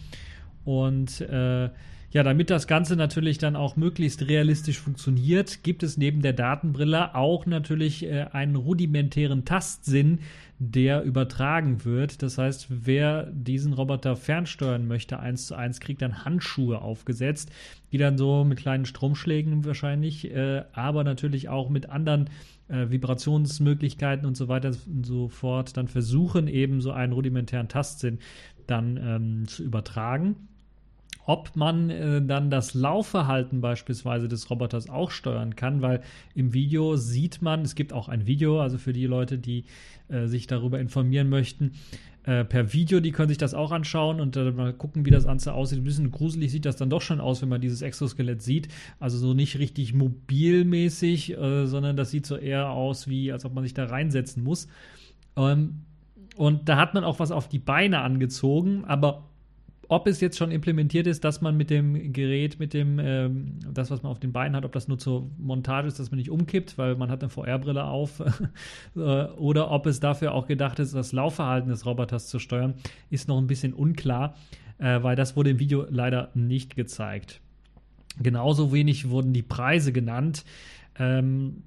Und 0.66 1.22
äh, 1.22 1.72
Ja, 2.14 2.22
damit 2.22 2.52
das 2.52 2.68
Ganze 2.68 2.96
natürlich 2.96 3.40
dann 3.40 3.56
auch 3.56 3.76
möglichst 3.76 4.28
realistisch 4.28 4.80
funktioniert, 4.80 5.64
gibt 5.64 5.82
es 5.82 5.98
neben 5.98 6.22
der 6.22 6.34
Datenbrille 6.34 7.16
auch 7.16 7.48
natürlich 7.48 8.06
äh, 8.06 8.28
einen 8.32 8.56
rudimentären 8.56 9.46
Tastsinn, 9.46 10.20
der 10.60 11.02
übertragen 11.02 11.86
wird. 11.86 12.22
Das 12.22 12.38
heißt, 12.38 12.68
wer 12.70 13.24
diesen 13.32 13.74
Roboter 13.74 14.16
fernsteuern 14.16 14.88
möchte, 14.88 15.20
eins 15.20 15.48
zu 15.48 15.56
eins, 15.56 15.80
kriegt 15.80 16.04
dann 16.04 16.24
Handschuhe 16.24 16.84
aufgesetzt, 16.84 17.52
die 17.92 17.98
dann 17.98 18.16
so 18.16 18.44
mit 18.44 18.60
kleinen 18.60 18.86
Stromschlägen 18.86 19.66
wahrscheinlich, 19.66 20.30
äh, 20.30 20.66
aber 20.72 21.04
natürlich 21.04 21.50
auch 21.50 21.72
mit 21.72 21.90
anderen 21.90 22.30
äh, 22.68 22.92
Vibrationsmöglichkeiten 22.92 24.28
und 24.28 24.38
so 24.38 24.48
weiter 24.48 24.72
und 24.86 25.04
so 25.04 25.30
fort 25.30 25.76
dann 25.78 25.88
versuchen, 25.88 26.48
eben 26.48 26.80
so 26.80 26.92
einen 26.92 27.12
rudimentären 27.12 27.70
Tastsinn 27.70 28.20
dann 28.68 28.98
ähm, 28.98 29.48
zu 29.48 29.64
übertragen. 29.64 30.36
Ob 31.26 31.56
man 31.56 31.90
äh, 31.90 32.22
dann 32.22 32.50
das 32.50 32.74
Laufverhalten 32.74 33.62
beispielsweise 33.62 34.28
des 34.28 34.50
Roboters 34.50 34.90
auch 34.90 35.12
steuern 35.12 35.56
kann, 35.56 35.82
weil 35.82 36.02
im 36.36 36.54
Video 36.54 36.96
sieht 36.96 37.42
man, 37.42 37.62
es 37.62 37.76
gibt 37.76 37.94
auch 37.94 38.10
ein 38.10 38.28
Video, 38.28 38.60
also 38.60 38.78
für 38.78 38.94
die 38.94 39.06
Leute, 39.06 39.38
die 39.38 39.66
äh, 40.10 40.28
sich 40.28 40.48
darüber 40.48 40.80
informieren 40.80 41.30
möchten, 41.30 41.74
äh, 42.26 42.46
per 42.46 42.72
Video, 42.72 43.02
die 43.02 43.12
können 43.12 43.28
sich 43.28 43.38
das 43.38 43.54
auch 43.54 43.72
anschauen 43.72 44.22
und 44.22 44.38
äh, 44.38 44.52
mal 44.52 44.74
gucken, 44.74 45.06
wie 45.06 45.12
das 45.12 45.26
Ganze 45.26 45.54
aussieht. 45.54 45.80
Ein 45.80 45.84
bisschen 45.84 46.12
gruselig 46.12 46.52
sieht 46.52 46.66
das 46.66 46.78
dann 46.78 46.90
doch 46.90 47.02
schon 47.02 47.20
aus, 47.20 47.42
wenn 47.42 47.50
man 47.50 47.60
dieses 47.60 47.82
Exoskelett 47.82 48.42
sieht. 48.42 48.70
Also 49.00 49.18
so 49.18 49.34
nicht 49.34 49.60
richtig 49.60 49.94
mobilmäßig, 49.94 51.38
äh, 51.38 51.66
sondern 51.66 51.98
das 51.98 52.12
sieht 52.12 52.26
so 52.26 52.38
eher 52.38 52.70
aus, 52.70 53.10
wie 53.10 53.32
als 53.32 53.44
ob 53.44 53.54
man 53.54 53.64
sich 53.64 53.74
da 53.74 53.86
reinsetzen 53.86 54.42
muss. 54.42 54.70
Ähm, 55.36 55.82
und 56.38 56.70
da 56.70 56.78
hat 56.78 56.94
man 56.94 57.04
auch 57.04 57.20
was 57.20 57.32
auf 57.32 57.50
die 57.50 57.60
Beine 57.60 58.00
angezogen, 58.00 58.86
aber 58.86 59.30
ob 59.90 60.08
es 60.08 60.22
jetzt 60.22 60.38
schon 60.38 60.52
implementiert 60.52 61.08
ist, 61.08 61.24
dass 61.24 61.42
man 61.42 61.58
mit 61.58 61.70
dem 61.70 62.14
Gerät, 62.14 62.60
mit 62.60 62.74
dem, 62.74 63.00
ähm, 63.00 63.60
das, 63.72 63.92
was 63.92 64.04
man 64.04 64.12
auf 64.12 64.20
den 64.20 64.32
Beinen 64.32 64.56
hat, 64.56 64.66
ob 64.66 64.72
das 64.72 64.88
nur 64.88 64.98
zur 64.98 65.30
Montage 65.38 65.88
ist, 65.88 66.00
dass 66.00 66.12
man 66.12 66.18
nicht 66.18 66.30
umkippt, 66.30 66.78
weil 66.78 66.96
man 66.96 67.10
hat 67.10 67.22
eine 67.22 67.30
VR-Brille 67.30 67.84
auf, 67.84 68.20
äh, 68.96 69.00
oder 69.00 69.72
ob 69.72 69.86
es 69.86 70.00
dafür 70.00 70.34
auch 70.34 70.48
gedacht 70.48 70.80
ist, 70.80 70.96
das 70.96 71.12
Laufverhalten 71.12 71.70
des 71.70 71.86
Roboters 71.86 72.28
zu 72.28 72.40
steuern, 72.40 72.76
ist 73.10 73.28
noch 73.28 73.38
ein 73.38 73.48
bisschen 73.48 73.74
unklar, 73.74 74.36
äh, 74.78 75.04
weil 75.04 75.16
das 75.16 75.36
wurde 75.36 75.52
im 75.52 75.60
Video 75.60 75.86
leider 75.90 76.30
nicht 76.34 76.76
gezeigt. 76.76 77.42
Genauso 78.22 78.72
wenig 78.72 79.10
wurden 79.10 79.34
die 79.34 79.42
Preise 79.42 79.92
genannt. 79.92 80.46
Ähm, 81.00 81.64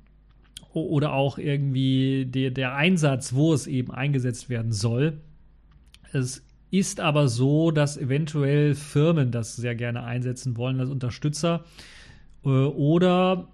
oder 0.72 1.12
auch 1.12 1.38
irgendwie 1.38 2.26
der, 2.26 2.50
der 2.50 2.74
Einsatz, 2.74 3.34
wo 3.34 3.54
es 3.54 3.66
eben 3.66 3.90
eingesetzt 3.90 4.50
werden 4.50 4.72
soll. 4.72 5.20
Es 6.12 6.45
ist 6.70 7.00
aber 7.00 7.28
so, 7.28 7.70
dass 7.70 7.96
eventuell 7.96 8.74
Firmen 8.74 9.30
das 9.30 9.56
sehr 9.56 9.74
gerne 9.74 10.02
einsetzen 10.02 10.56
wollen 10.56 10.80
als 10.80 10.90
Unterstützer 10.90 11.64
äh, 12.44 12.48
oder 12.48 13.48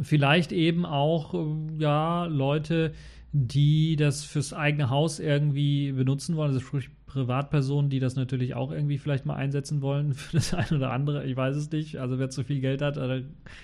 vielleicht 0.00 0.52
eben 0.52 0.84
auch 0.86 1.34
äh, 1.34 1.46
ja 1.78 2.26
Leute, 2.26 2.92
die 3.32 3.96
das 3.96 4.24
fürs 4.24 4.52
eigene 4.52 4.90
Haus 4.90 5.18
irgendwie 5.18 5.92
benutzen 5.92 6.36
wollen, 6.36 6.48
also 6.48 6.60
sprich 6.60 6.90
Privatpersonen, 7.10 7.90
die 7.90 7.98
das 7.98 8.14
natürlich 8.14 8.54
auch 8.54 8.70
irgendwie 8.70 8.98
vielleicht 8.98 9.26
mal 9.26 9.34
einsetzen 9.34 9.82
wollen 9.82 10.14
für 10.14 10.36
das 10.36 10.54
eine 10.54 10.76
oder 10.76 10.92
andere. 10.92 11.24
Ich 11.26 11.36
weiß 11.36 11.56
es 11.56 11.70
nicht. 11.70 11.96
Also 11.96 12.18
wer 12.18 12.30
zu 12.30 12.44
viel 12.44 12.60
Geld 12.60 12.82
hat, 12.82 12.98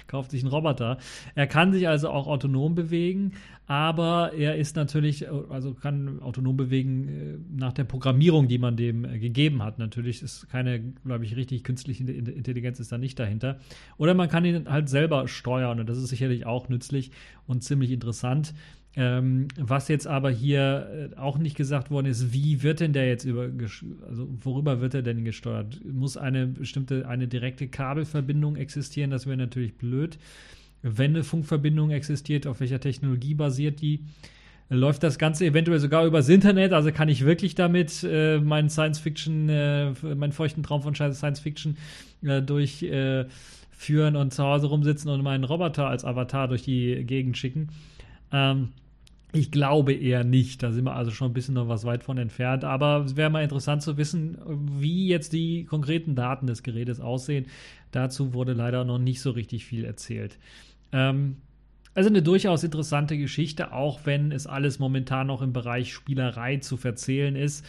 kauft 0.06 0.32
sich 0.32 0.42
einen 0.42 0.52
Roboter. 0.52 0.98
Er 1.34 1.46
kann 1.46 1.72
sich 1.72 1.88
also 1.88 2.10
auch 2.10 2.26
autonom 2.26 2.74
bewegen, 2.74 3.32
aber 3.66 4.32
er 4.32 4.56
ist 4.56 4.76
natürlich, 4.76 5.26
also 5.28 5.74
kann 5.74 6.20
autonom 6.20 6.56
bewegen 6.56 7.08
äh, 7.08 7.38
nach 7.56 7.72
der 7.72 7.84
Programmierung, 7.84 8.48
die 8.48 8.58
man 8.58 8.76
dem 8.76 9.04
äh, 9.04 9.18
gegeben 9.18 9.62
hat. 9.62 9.78
Natürlich 9.78 10.22
ist 10.22 10.48
keine, 10.48 10.80
glaube 11.04 11.24
ich, 11.24 11.36
richtig 11.36 11.64
künstliche 11.64 12.04
Intelligenz 12.04 12.80
ist 12.80 12.92
da 12.92 12.98
nicht 12.98 13.18
dahinter. 13.18 13.58
Oder 13.96 14.14
man 14.14 14.28
kann 14.28 14.44
ihn 14.44 14.68
halt 14.68 14.88
selber 14.88 15.26
steuern 15.28 15.80
und 15.80 15.88
das 15.88 15.98
ist 15.98 16.08
sicherlich 16.08 16.46
auch 16.46 16.68
nützlich 16.68 17.10
und 17.46 17.62
ziemlich 17.62 17.90
interessant. 17.90 18.54
Ähm, 18.98 19.48
was 19.58 19.88
jetzt 19.88 20.06
aber 20.06 20.30
hier 20.30 21.10
äh, 21.14 21.18
auch 21.18 21.36
nicht 21.36 21.54
gesagt 21.54 21.90
worden 21.90 22.06
ist, 22.06 22.32
wie 22.32 22.62
wird 22.62 22.80
denn 22.80 22.94
der 22.94 23.06
jetzt 23.06 23.24
über, 23.24 23.50
also 24.08 24.26
worüber 24.40 24.80
wird 24.80 24.94
er 24.94 25.02
denn 25.02 25.22
gesteuert? 25.22 25.84
Muss 25.84 26.16
eine 26.16 26.46
bestimmte, 26.46 27.06
eine 27.06 27.28
direkte 27.28 27.68
Kabelverbindung 27.68 28.56
existieren? 28.56 29.10
Das 29.10 29.26
wäre 29.26 29.36
natürlich 29.36 29.74
blöd. 29.76 30.18
Wenn 30.80 31.10
eine 31.10 31.24
Funkverbindung 31.24 31.90
existiert, 31.90 32.46
auf 32.46 32.60
welcher 32.60 32.80
Technologie 32.80 33.34
basiert 33.34 33.82
die? 33.82 34.00
Läuft 34.70 35.02
das 35.02 35.18
Ganze 35.18 35.44
eventuell 35.44 35.78
sogar 35.78 36.06
übers 36.06 36.30
Internet? 36.30 36.72
Also 36.72 36.90
kann 36.90 37.10
ich 37.10 37.24
wirklich 37.24 37.54
damit 37.54 38.02
äh, 38.02 38.38
meinen 38.38 38.70
Science 38.70 38.98
Fiction, 38.98 39.48
äh, 39.50 39.92
meinen 40.14 40.32
feuchten 40.32 40.62
Traum 40.62 40.82
von 40.82 40.94
Science 40.94 41.40
Fiction 41.40 41.76
äh, 42.22 42.40
durchführen 42.40 43.28
äh, 44.14 44.18
und 44.18 44.32
zu 44.32 44.42
Hause 44.42 44.68
rumsitzen 44.68 45.10
und 45.10 45.22
meinen 45.22 45.44
Roboter 45.44 45.86
als 45.86 46.04
Avatar 46.04 46.48
durch 46.48 46.62
die 46.62 47.04
Gegend 47.04 47.36
schicken? 47.36 47.68
Ähm, 48.32 48.70
ich 49.36 49.50
glaube 49.50 49.92
eher 49.92 50.24
nicht. 50.24 50.62
Da 50.62 50.72
sind 50.72 50.84
wir 50.84 50.94
also 50.94 51.10
schon 51.10 51.30
ein 51.30 51.34
bisschen 51.34 51.54
noch 51.54 51.68
was 51.68 51.84
weit 51.84 52.02
von 52.02 52.18
entfernt. 52.18 52.64
Aber 52.64 53.04
es 53.04 53.16
wäre 53.16 53.30
mal 53.30 53.42
interessant 53.42 53.82
zu 53.82 53.96
wissen, 53.96 54.38
wie 54.80 55.08
jetzt 55.08 55.32
die 55.32 55.64
konkreten 55.64 56.14
Daten 56.14 56.46
des 56.46 56.62
Gerätes 56.62 57.00
aussehen. 57.00 57.46
Dazu 57.92 58.34
wurde 58.34 58.52
leider 58.52 58.84
noch 58.84 58.98
nicht 58.98 59.20
so 59.20 59.30
richtig 59.30 59.64
viel 59.64 59.84
erzählt. 59.84 60.38
Ähm, 60.92 61.36
also 61.94 62.10
eine 62.10 62.22
durchaus 62.22 62.62
interessante 62.62 63.16
Geschichte, 63.16 63.72
auch 63.72 64.00
wenn 64.04 64.32
es 64.32 64.46
alles 64.46 64.78
momentan 64.78 65.26
noch 65.28 65.42
im 65.42 65.52
Bereich 65.52 65.92
Spielerei 65.92 66.58
zu 66.58 66.76
verzählen 66.76 67.36
ist 67.36 67.64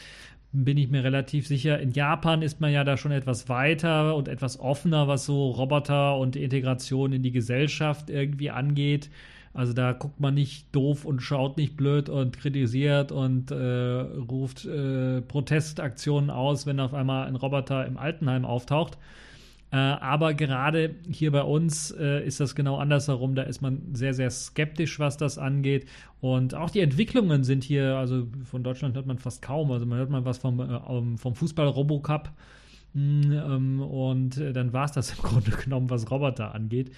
bin 0.52 0.78
ich 0.78 0.90
mir 0.90 1.04
relativ 1.04 1.48
sicher. 1.48 1.80
In 1.80 1.92
Japan 1.92 2.42
ist 2.42 2.62
man 2.62 2.72
ja 2.72 2.84
da 2.84 2.98
schon 2.98 3.12
etwas 3.12 3.50
weiter 3.50 4.16
und 4.16 4.28
etwas 4.28 4.60
offener, 4.60 5.08
was 5.08 5.26
so 5.26 5.52
Roboter 5.52 6.18
und 6.18 6.36
Integration 6.36 7.14
in 7.14 7.22
die 7.22 7.32
Gesellschaft 7.32 8.10
irgendwie 8.10 8.50
angeht. 8.50 9.10
Also 9.58 9.74
da 9.74 9.94
guckt 9.94 10.20
man 10.20 10.36
nicht 10.36 10.68
doof 10.76 11.04
und 11.04 11.20
schaut 11.20 11.58
nicht 11.58 11.76
blöd 11.76 12.10
und 12.10 12.38
kritisiert 12.38 13.12
und 13.12 13.50
äh, 13.50 13.56
ruft 13.56 14.66
äh, 14.66 15.22
Protestaktionen 15.22 16.30
aus, 16.30 16.68
wenn 16.68 16.80
auf 16.80 16.94
einmal 16.94 17.26
ein 17.26 17.36
Roboter 17.36 17.88
im 17.88 17.98
Altenheim 17.98 18.46
auftaucht. 18.46 19.00
Äh, 19.72 19.78
aber 19.78 20.36
gerade 20.36 20.94
hier 21.10 21.32
bei 21.32 21.42
uns 21.42 21.90
äh, 21.90 22.24
ist 22.24 22.40
das 22.40 22.54
genau 22.54 22.78
andersherum. 22.78 23.34
Da 23.34 23.42
ist 23.42 23.62
man 23.62 23.82
sehr, 23.94 24.14
sehr 24.14 24.30
skeptisch, 24.30 25.00
was 25.00 25.18
das 25.18 25.40
angeht. 25.40 25.88
Und 26.22 26.54
auch 26.54 26.70
die 26.70 26.82
Entwicklungen 26.82 27.44
sind 27.44 27.64
hier, 27.64 27.98
also 27.98 28.28
von 28.44 28.62
Deutschland 28.62 28.96
hört 28.96 29.08
man 29.08 29.18
fast 29.18 29.42
kaum. 29.42 29.72
Also 29.72 29.88
man 29.88 29.98
hört 29.98 30.12
mal 30.12 30.24
was 30.24 30.38
vom, 30.38 30.60
äh, 30.60 31.18
vom 31.18 31.34
Fußball-Robocup. 31.34 32.32
Mm, 32.94 33.32
ähm, 33.32 33.82
und 33.82 34.38
äh, 34.38 34.54
dann 34.54 34.72
war 34.72 34.86
es 34.86 34.92
das 34.92 35.18
im 35.18 35.24
Grunde 35.24 35.50
genommen, 35.50 35.90
was 35.90 36.12
Roboter 36.12 36.54
angeht. 36.54 36.92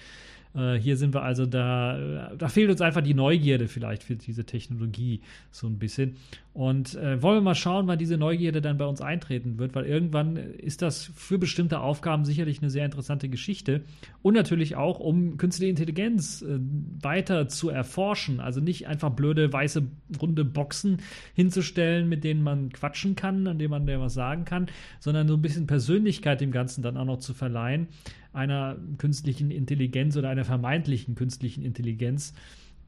Äh, 0.54 0.74
hier 0.74 0.96
sind 0.96 1.14
wir 1.14 1.22
also 1.22 1.46
da, 1.46 2.32
da 2.36 2.48
fehlt 2.48 2.70
uns 2.70 2.80
einfach 2.80 3.02
die 3.02 3.14
Neugierde 3.14 3.68
vielleicht 3.68 4.02
für 4.02 4.16
diese 4.16 4.44
Technologie 4.44 5.20
so 5.50 5.66
ein 5.66 5.78
bisschen. 5.78 6.16
Und 6.52 6.96
äh, 6.96 7.22
wollen 7.22 7.36
wir 7.36 7.42
mal 7.42 7.54
schauen, 7.54 7.86
wann 7.86 7.98
diese 7.98 8.16
Neugierde 8.16 8.60
dann 8.60 8.76
bei 8.76 8.84
uns 8.84 9.00
eintreten 9.00 9.58
wird, 9.58 9.74
weil 9.76 9.86
irgendwann 9.86 10.36
ist 10.36 10.82
das 10.82 11.10
für 11.14 11.38
bestimmte 11.38 11.78
Aufgaben 11.78 12.24
sicherlich 12.24 12.60
eine 12.60 12.70
sehr 12.70 12.84
interessante 12.84 13.28
Geschichte. 13.28 13.82
Und 14.22 14.34
natürlich 14.34 14.74
auch, 14.74 14.98
um 14.98 15.36
künstliche 15.36 15.70
Intelligenz 15.70 16.42
äh, 16.42 16.58
weiter 17.00 17.48
zu 17.48 17.70
erforschen. 17.70 18.40
Also 18.40 18.60
nicht 18.60 18.88
einfach 18.88 19.10
blöde, 19.10 19.52
weiße, 19.52 19.82
runde 20.20 20.44
Boxen 20.44 20.98
hinzustellen, 21.34 22.08
mit 22.08 22.24
denen 22.24 22.42
man 22.42 22.70
quatschen 22.72 23.14
kann, 23.14 23.46
an 23.46 23.58
denen 23.58 23.70
man 23.70 23.86
der 23.86 24.00
was 24.00 24.14
sagen 24.14 24.44
kann, 24.44 24.66
sondern 24.98 25.28
so 25.28 25.34
ein 25.34 25.42
bisschen 25.42 25.68
Persönlichkeit 25.68 26.40
dem 26.40 26.50
Ganzen 26.50 26.82
dann 26.82 26.96
auch 26.96 27.04
noch 27.04 27.18
zu 27.18 27.32
verleihen 27.32 27.86
einer 28.32 28.76
künstlichen 28.98 29.50
Intelligenz 29.50 30.16
oder 30.16 30.28
einer 30.28 30.44
vermeintlichen 30.44 31.14
künstlichen 31.14 31.64
Intelligenz, 31.64 32.34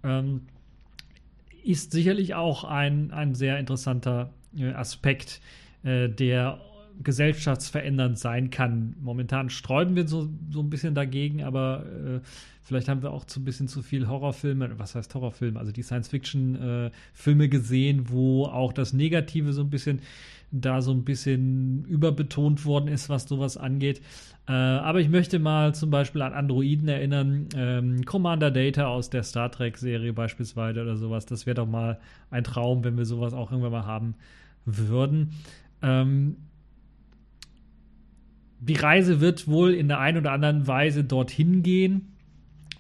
ähm, 0.05 0.43
ist 1.65 1.93
sicherlich 1.93 2.35
auch 2.35 2.65
ein, 2.65 3.13
ein 3.13 3.35
sehr 3.35 3.59
interessanter 3.59 4.31
äh, 4.57 4.73
Aspekt, 4.73 5.41
äh, 5.85 6.09
der 6.09 6.61
gesellschaftsverändernd 7.03 8.19
sein 8.19 8.51
kann. 8.51 8.95
Momentan 9.01 9.51
sträuben 9.51 9.97
wir 9.97 10.07
so, 10.07 10.29
so 10.51 10.61
ein 10.61 10.71
bisschen 10.71 10.95
dagegen, 10.95 11.43
aber 11.43 11.85
äh, 11.87 12.21
vielleicht 12.63 12.89
haben 12.89 13.03
wir 13.03 13.11
auch 13.11 13.25
zu 13.25 13.41
ein 13.41 13.45
bisschen 13.45 13.69
zu 13.69 13.83
viel 13.83 14.09
Horrorfilme, 14.09 14.79
was 14.79 14.95
heißt 14.95 15.15
Horrorfilme, 15.15 15.59
also 15.59 15.73
die 15.73 15.83
Science-Fiction-Filme 15.83 17.45
äh, 17.45 17.49
gesehen, 17.49 18.11
wo 18.11 18.47
auch 18.47 18.73
das 18.73 18.93
Negative 18.93 19.53
so 19.53 19.63
ein 19.63 19.71
bisschen 19.71 20.01
da 20.53 20.83
so 20.83 20.93
ein 20.93 21.03
bisschen 21.03 21.85
überbetont 21.87 22.67
worden 22.67 22.89
ist, 22.89 23.09
was 23.09 23.27
sowas 23.27 23.57
angeht. 23.57 24.03
Äh, 24.47 24.53
aber 24.53 25.01
ich 25.01 25.09
möchte 25.09 25.39
mal 25.39 25.75
zum 25.75 25.91
Beispiel 25.91 26.21
an 26.23 26.35
Androiden 26.35 26.89
erinnern. 26.89 27.49
Ähm, 27.57 28.05
Commander 28.05 28.51
Data 28.51 28.87
aus 28.87 29.09
der 29.09 29.23
Star 29.23 29.51
Trek-Serie 29.51 30.13
beispielsweise 30.13 30.83
oder 30.83 30.97
sowas. 30.97 31.27
Das 31.27 31.47
wäre 31.47 31.55
doch 31.55 31.67
mal 31.67 31.99
ein 32.31 32.45
Traum, 32.45 32.85
wenn 32.85 32.99
wir 32.99 33.07
sowas 33.07 33.33
auch 33.33 33.51
irgendwann 33.51 33.73
mal 33.73 33.87
haben 33.87 34.15
würden. 34.67 35.33
Ähm, 35.81 36.37
die 38.62 38.75
Reise 38.75 39.21
wird 39.21 39.49
wohl 39.49 39.75
in 39.75 39.88
der 39.88 39.99
einen 39.99 40.19
oder 40.19 40.31
anderen 40.33 40.66
Weise 40.69 41.02
dorthin 41.02 41.62
gehen. 41.62 42.12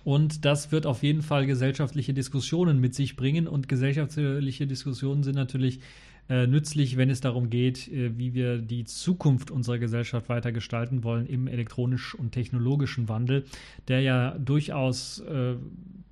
Und 0.04 0.44
das 0.44 0.70
wird 0.70 0.86
auf 0.86 1.02
jeden 1.02 1.22
Fall 1.22 1.46
gesellschaftliche 1.46 2.14
Diskussionen 2.14 2.80
mit 2.80 2.94
sich 2.94 3.16
bringen. 3.16 3.48
Und 3.48 3.68
gesellschaftliche 3.68 4.66
Diskussionen 4.66 5.24
sind 5.24 5.34
natürlich 5.34 5.80
äh, 6.28 6.46
nützlich, 6.46 6.96
wenn 6.96 7.10
es 7.10 7.20
darum 7.20 7.50
geht, 7.50 7.88
äh, 7.88 8.16
wie 8.16 8.32
wir 8.32 8.58
die 8.58 8.84
Zukunft 8.84 9.50
unserer 9.50 9.78
Gesellschaft 9.78 10.28
weiter 10.28 10.52
gestalten 10.52 11.02
wollen 11.02 11.26
im 11.26 11.48
elektronisch 11.48 12.14
und 12.14 12.30
technologischen 12.30 13.08
Wandel, 13.08 13.44
der 13.88 14.02
ja 14.02 14.38
durchaus 14.38 15.18
äh, 15.20 15.54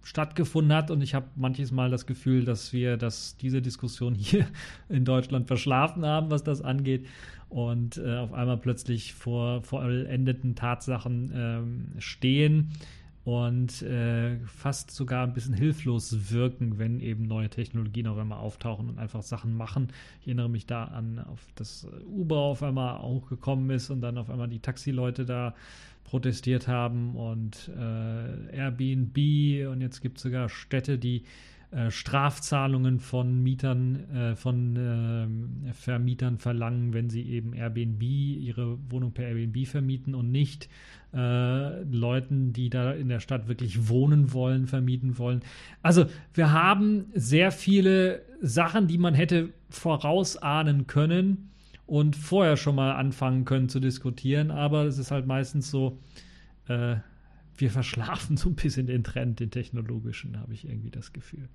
stattgefunden 0.03 0.73
hat. 0.73 0.91
Und 0.91 1.01
ich 1.01 1.15
habe 1.15 1.27
manches 1.37 1.71
Mal 1.71 1.91
das 1.91 2.07
Gefühl, 2.07 2.45
dass 2.45 2.73
wir 2.73 2.97
das, 2.97 3.37
diese 3.37 3.63
Diskussion 3.63 4.15
hier 4.17 4.47
in 4.89 5.05
Deutschland 5.05 5.47
verschlafen 5.47 6.05
haben, 6.05 6.31
was 6.31 6.43
das 6.43 6.61
angeht. 6.61 7.07
Und 7.51 7.99
äh, 7.99 8.17
auf 8.17 8.33
einmal 8.33 8.57
plötzlich 8.57 9.13
vor 9.13 9.63
vollendeten 9.63 10.55
Tatsachen 10.55 11.33
ähm, 11.35 11.87
stehen 11.99 12.73
und 13.25 13.83
äh, 13.83 14.39
fast 14.47 14.91
sogar 14.93 15.27
ein 15.27 15.35
bisschen 15.35 15.55
hilflos 15.55 16.31
wirken, 16.31 16.79
wenn 16.79 17.01
eben 17.01 17.25
neue 17.25 17.51
Technologien 17.51 18.07
auf 18.07 18.17
einmal 18.17 18.39
auftauchen 18.39 18.89
und 18.89 18.99
einfach 18.99 19.23
Sachen 19.23 19.57
machen. 19.57 19.89
Ich 20.21 20.29
erinnere 20.29 20.49
mich 20.49 20.67
da 20.67 20.85
an, 20.85 21.19
auf 21.19 21.41
das 21.55 21.87
Uber 22.07 22.39
auf 22.39 22.63
einmal 22.63 22.97
auch 22.97 23.29
gekommen 23.29 23.69
ist 23.71 23.91
und 23.91 24.01
dann 24.01 24.17
auf 24.17 24.31
einmal 24.31 24.49
die 24.49 24.61
Taxileute 24.61 25.27
da 25.27 25.55
protestiert 26.05 26.67
haben 26.67 27.15
und 27.15 27.71
äh, 27.77 28.57
Airbnb 28.57 29.71
und 29.71 29.81
jetzt 29.81 30.01
gibt 30.01 30.17
es 30.17 30.23
sogar 30.23 30.49
Städte, 30.49 30.99
die 30.99 31.25
äh, 31.73 31.91
Strafzahlungen 31.91 32.99
von 32.99 33.43
Mietern, 33.45 34.11
äh, 34.11 34.35
von 34.35 34.77
äh, 35.69 35.73
Vermietern 35.73 36.39
verlangen, 36.39 36.93
wenn 36.93 37.11
sie 37.11 37.23
eben 37.23 37.53
Airbnb, 37.53 38.03
ihre 38.03 38.79
Wohnung 38.91 39.13
per 39.13 39.29
Airbnb 39.29 39.67
vermieten 39.69 40.17
und 40.17 40.33
nicht 40.33 40.69
äh, 41.15 41.83
Leuten, 41.85 42.53
die 42.53 42.71
da 42.71 42.93
in 42.93 43.09
der 43.09 43.21
Stadt 43.21 43.47
wirklich 43.47 43.89
wohnen 43.89 44.33
wollen, 44.33 44.67
vermieten 44.67 45.17
wollen. 45.19 45.43
Also 45.81 46.07
wir 46.35 46.53
haben 46.53 47.07
sehr 47.15 47.53
viele 47.53 48.23
Sachen, 48.41 48.89
die 48.89 48.99
man 48.99 49.15
hätte 49.15 49.51
vorausahnen 49.69 50.89
können 50.89 51.51
und 51.87 52.17
vorher 52.17 52.57
schon 52.57 52.75
mal 52.75 52.93
anfangen 52.97 53.45
können 53.45 53.69
zu 53.69 53.79
diskutieren, 53.79 54.51
aber 54.51 54.87
es 54.87 54.99
ist 54.99 55.11
halt 55.11 55.27
meistens 55.27 55.71
so, 55.71 55.99
äh, 56.69 56.97
wir 57.61 57.71
verschlafen 57.71 58.37
so 58.37 58.49
ein 58.49 58.55
bisschen 58.55 58.87
den 58.87 59.05
Trend, 59.05 59.41
den 59.41 59.51
technologischen, 59.51 60.39
habe 60.39 60.53
ich 60.53 60.69
irgendwie 60.69 60.91
das 60.91 61.13
Gefühl. 61.13 61.49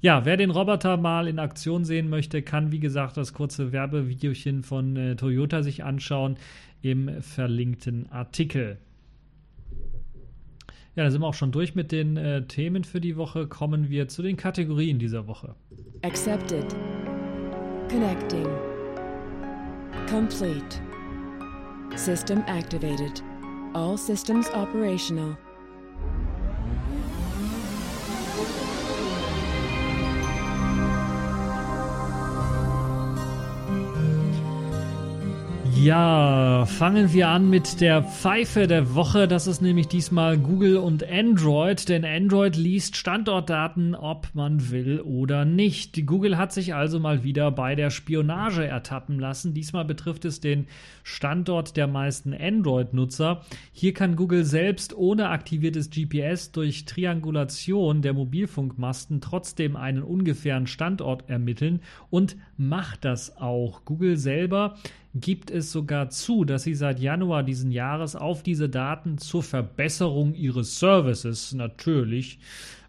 Ja, 0.00 0.24
wer 0.24 0.36
den 0.36 0.50
Roboter 0.50 0.96
mal 0.96 1.26
in 1.26 1.40
Aktion 1.40 1.84
sehen 1.84 2.08
möchte, 2.08 2.42
kann 2.42 2.70
wie 2.70 2.78
gesagt 2.78 3.16
das 3.16 3.32
kurze 3.32 3.72
Werbevideochen 3.72 4.62
von 4.62 4.96
äh, 4.96 5.16
Toyota 5.16 5.62
sich 5.62 5.82
anschauen 5.82 6.36
im 6.82 7.20
verlinkten 7.20 8.10
Artikel. 8.12 8.78
Ja, 10.94 11.04
da 11.04 11.10
sind 11.10 11.20
wir 11.20 11.26
auch 11.26 11.34
schon 11.34 11.52
durch 11.52 11.74
mit 11.74 11.92
den 11.92 12.16
äh, 12.16 12.46
Themen 12.46 12.84
für 12.84 13.00
die 13.00 13.16
Woche. 13.16 13.46
Kommen 13.46 13.88
wir 13.88 14.08
zu 14.08 14.22
den 14.22 14.36
Kategorien 14.36 14.98
dieser 14.98 15.26
Woche. 15.26 15.54
Accepted. 16.02 16.74
Connecting. 17.88 18.46
Complete. 20.08 20.80
System 21.96 22.42
activated. 22.46 23.22
All 23.74 23.96
systems 23.96 24.48
operational. 24.48 25.36
Ja, 35.80 36.66
fangen 36.66 37.12
wir 37.12 37.28
an 37.28 37.48
mit 37.50 37.80
der 37.80 38.02
Pfeife 38.02 38.66
der 38.66 38.96
Woche. 38.96 39.28
Das 39.28 39.46
ist 39.46 39.62
nämlich 39.62 39.86
diesmal 39.86 40.36
Google 40.36 40.78
und 40.78 41.08
Android, 41.08 41.88
denn 41.88 42.04
Android 42.04 42.56
liest 42.56 42.96
Standortdaten, 42.96 43.94
ob 43.94 44.28
man 44.34 44.72
will 44.72 45.00
oder 45.00 45.44
nicht. 45.44 46.04
Google 46.04 46.36
hat 46.36 46.52
sich 46.52 46.74
also 46.74 46.98
mal 46.98 47.22
wieder 47.22 47.52
bei 47.52 47.76
der 47.76 47.90
Spionage 47.90 48.66
ertappen 48.66 49.20
lassen. 49.20 49.54
Diesmal 49.54 49.84
betrifft 49.84 50.24
es 50.24 50.40
den 50.40 50.66
Standort 51.04 51.76
der 51.76 51.86
meisten 51.86 52.34
Android-Nutzer. 52.34 53.42
Hier 53.70 53.94
kann 53.94 54.16
Google 54.16 54.44
selbst 54.44 54.96
ohne 54.96 55.28
aktiviertes 55.28 55.90
GPS 55.90 56.50
durch 56.50 56.86
Triangulation 56.86 58.02
der 58.02 58.14
Mobilfunkmasten 58.14 59.20
trotzdem 59.20 59.76
einen 59.76 60.02
ungefähren 60.02 60.66
Standort 60.66 61.30
ermitteln 61.30 61.82
und 62.10 62.36
macht 62.56 63.04
das 63.04 63.36
auch. 63.36 63.84
Google 63.84 64.16
selber 64.16 64.74
gibt 65.14 65.50
es 65.50 65.72
sogar 65.72 66.10
zu, 66.10 66.44
dass 66.44 66.64
sie 66.64 66.74
seit 66.74 67.00
Januar 67.00 67.42
diesen 67.42 67.70
Jahres 67.70 68.14
auf 68.14 68.42
diese 68.42 68.68
Daten 68.68 69.18
zur 69.18 69.42
Verbesserung 69.42 70.34
ihres 70.34 70.78
Services 70.78 71.52
natürlich 71.54 72.38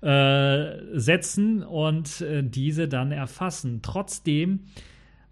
äh, 0.02 0.76
setzen 0.94 1.64
und 1.64 2.22
äh, 2.22 2.44
diese 2.44 2.88
dann 2.88 3.12
erfassen. 3.12 3.80
Trotzdem 3.82 4.62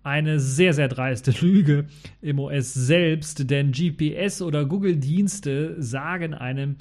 eine 0.04 0.40
sehr, 0.40 0.74
sehr 0.74 0.88
dreiste 0.88 1.32
Lüge 1.42 1.86
im 2.22 2.40
OS 2.40 2.74
selbst, 2.74 3.50
denn 3.50 3.72
GPS 3.72 4.42
oder 4.42 4.66
Google-Dienste 4.66 5.76
sagen 5.82 6.34
einem, 6.34 6.78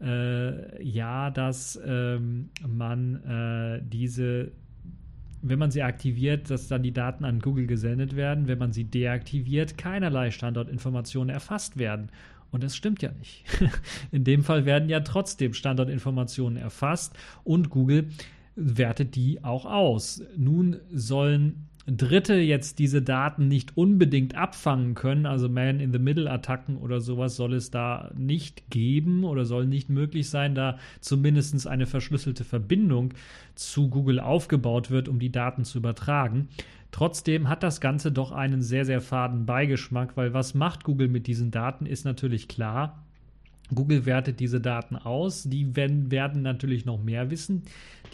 äh, 0.00 0.82
ja, 0.84 1.30
dass 1.30 1.80
ähm, 1.84 2.50
man 2.66 3.24
äh, 3.24 3.82
diese 3.82 4.52
wenn 5.48 5.58
man 5.58 5.70
sie 5.70 5.82
aktiviert, 5.82 6.50
dass 6.50 6.68
dann 6.68 6.82
die 6.82 6.92
Daten 6.92 7.24
an 7.24 7.40
Google 7.40 7.66
gesendet 7.66 8.16
werden, 8.16 8.48
wenn 8.48 8.58
man 8.58 8.72
sie 8.72 8.84
deaktiviert, 8.84 9.78
keinerlei 9.78 10.30
Standortinformationen 10.30 11.34
erfasst 11.34 11.78
werden. 11.78 12.08
Und 12.50 12.62
das 12.62 12.76
stimmt 12.76 13.02
ja 13.02 13.12
nicht. 13.12 13.44
In 14.10 14.24
dem 14.24 14.42
Fall 14.42 14.64
werden 14.64 14.88
ja 14.88 15.00
trotzdem 15.00 15.52
Standortinformationen 15.52 16.56
erfasst 16.56 17.16
und 17.44 17.70
Google 17.70 18.08
wertet 18.54 19.14
die 19.14 19.44
auch 19.44 19.66
aus. 19.66 20.22
Nun 20.36 20.76
sollen 20.92 21.68
Dritte 21.88 22.34
jetzt 22.34 22.80
diese 22.80 23.00
Daten 23.00 23.46
nicht 23.46 23.76
unbedingt 23.76 24.34
abfangen 24.34 24.94
können, 24.94 25.24
also 25.24 25.48
Man-in-the-Middle-Attacken 25.48 26.76
oder 26.78 27.00
sowas 27.00 27.36
soll 27.36 27.54
es 27.54 27.70
da 27.70 28.10
nicht 28.16 28.70
geben 28.70 29.22
oder 29.22 29.44
soll 29.44 29.66
nicht 29.66 29.88
möglich 29.88 30.28
sein, 30.28 30.56
da 30.56 30.78
zumindest 31.00 31.66
eine 31.68 31.86
verschlüsselte 31.86 32.42
Verbindung 32.42 33.14
zu 33.54 33.88
Google 33.88 34.18
aufgebaut 34.18 34.90
wird, 34.90 35.08
um 35.08 35.20
die 35.20 35.30
Daten 35.30 35.64
zu 35.64 35.78
übertragen. 35.78 36.48
Trotzdem 36.90 37.48
hat 37.48 37.62
das 37.62 37.80
Ganze 37.80 38.10
doch 38.10 38.32
einen 38.32 38.62
sehr, 38.62 38.84
sehr 38.84 39.00
faden 39.00 39.46
Beigeschmack, 39.46 40.16
weil 40.16 40.34
was 40.34 40.54
macht 40.54 40.82
Google 40.82 41.08
mit 41.08 41.28
diesen 41.28 41.52
Daten, 41.52 41.86
ist 41.86 42.04
natürlich 42.04 42.48
klar. 42.48 43.05
Google 43.74 44.06
wertet 44.06 44.40
diese 44.40 44.60
Daten 44.60 44.96
aus. 44.96 45.44
Die 45.44 45.76
werden, 45.76 46.10
werden, 46.10 46.42
natürlich 46.42 46.84
noch 46.84 47.02
mehr 47.02 47.30
wissen. 47.30 47.62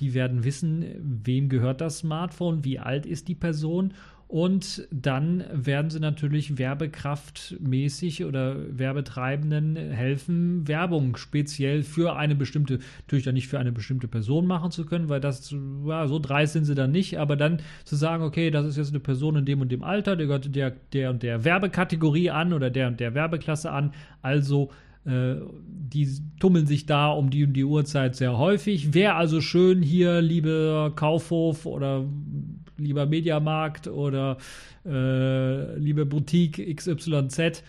Die 0.00 0.14
werden 0.14 0.44
wissen, 0.44 0.84
wem 1.24 1.48
gehört 1.48 1.80
das 1.80 1.98
Smartphone, 1.98 2.64
wie 2.64 2.78
alt 2.78 3.06
ist 3.06 3.28
die 3.28 3.34
Person. 3.34 3.92
Und 4.32 4.88
dann 4.90 5.44
werden 5.52 5.90
sie 5.90 6.00
natürlich 6.00 6.56
werbekraftmäßig 6.56 8.24
oder 8.24 8.56
Werbetreibenden 8.78 9.76
helfen, 9.76 10.66
Werbung 10.66 11.16
speziell 11.16 11.82
für 11.82 12.16
eine 12.16 12.34
bestimmte, 12.34 12.78
natürlich 13.00 13.26
dann 13.26 13.34
nicht 13.34 13.48
für 13.48 13.58
eine 13.58 13.72
bestimmte 13.72 14.08
Person 14.08 14.46
machen 14.46 14.70
zu 14.70 14.86
können, 14.86 15.10
weil 15.10 15.20
das, 15.20 15.54
ja, 15.86 16.06
so 16.06 16.18
dreist 16.18 16.54
sind 16.54 16.64
sie 16.64 16.74
dann 16.74 16.92
nicht, 16.92 17.18
aber 17.18 17.36
dann 17.36 17.60
zu 17.84 17.94
sagen, 17.94 18.22
okay, 18.22 18.50
das 18.50 18.64
ist 18.64 18.78
jetzt 18.78 18.88
eine 18.88 19.00
Person 19.00 19.36
in 19.36 19.44
dem 19.44 19.60
und 19.60 19.70
dem 19.70 19.82
Alter, 19.82 20.16
der 20.16 20.26
gehört 20.26 20.56
der, 20.56 20.70
der 20.94 21.10
und 21.10 21.22
der 21.22 21.44
Werbekategorie 21.44 22.30
an 22.30 22.54
oder 22.54 22.70
der 22.70 22.88
und 22.88 23.00
der 23.00 23.12
Werbeklasse 23.12 23.70
an, 23.70 23.92
also 24.22 24.70
äh, 25.04 25.34
die 25.66 26.08
tummeln 26.38 26.66
sich 26.66 26.86
da 26.86 27.10
um 27.10 27.30
die 27.30 27.44
um 27.44 27.52
die 27.52 27.64
Uhrzeit 27.64 28.16
sehr 28.16 28.38
häufig. 28.38 28.94
Wäre 28.94 29.14
also 29.14 29.40
schön 29.40 29.82
hier, 29.82 30.20
liebe 30.22 30.92
Kaufhof 30.94 31.66
oder 31.66 32.04
lieber 32.78 33.06
Mediamarkt 33.06 33.88
oder 33.88 34.38
äh, 34.84 35.76
liebe 35.76 36.06
Boutique 36.06 36.74
XYZ, 36.76 37.62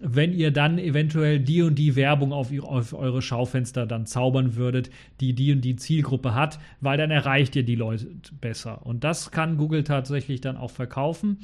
wenn 0.00 0.32
ihr 0.32 0.50
dann 0.50 0.78
eventuell 0.78 1.40
die 1.40 1.62
und 1.62 1.76
die 1.76 1.96
Werbung 1.96 2.32
auf, 2.32 2.52
auf, 2.62 2.92
eure 2.92 3.22
Schaufenster 3.22 3.86
dann 3.86 4.06
zaubern 4.06 4.56
würdet, 4.56 4.90
die 5.20 5.34
die 5.34 5.52
und 5.52 5.60
die 5.62 5.76
Zielgruppe 5.76 6.34
hat, 6.34 6.58
weil 6.80 6.98
dann 6.98 7.10
erreicht 7.10 7.56
ihr 7.56 7.62
die 7.62 7.76
Leute 7.76 8.08
besser. 8.40 8.84
Und 8.84 9.04
das 9.04 9.30
kann 9.30 9.56
Google 9.56 9.84
tatsächlich 9.84 10.40
dann 10.40 10.56
auch 10.56 10.70
verkaufen. 10.70 11.38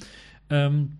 Ähm, 0.50 0.98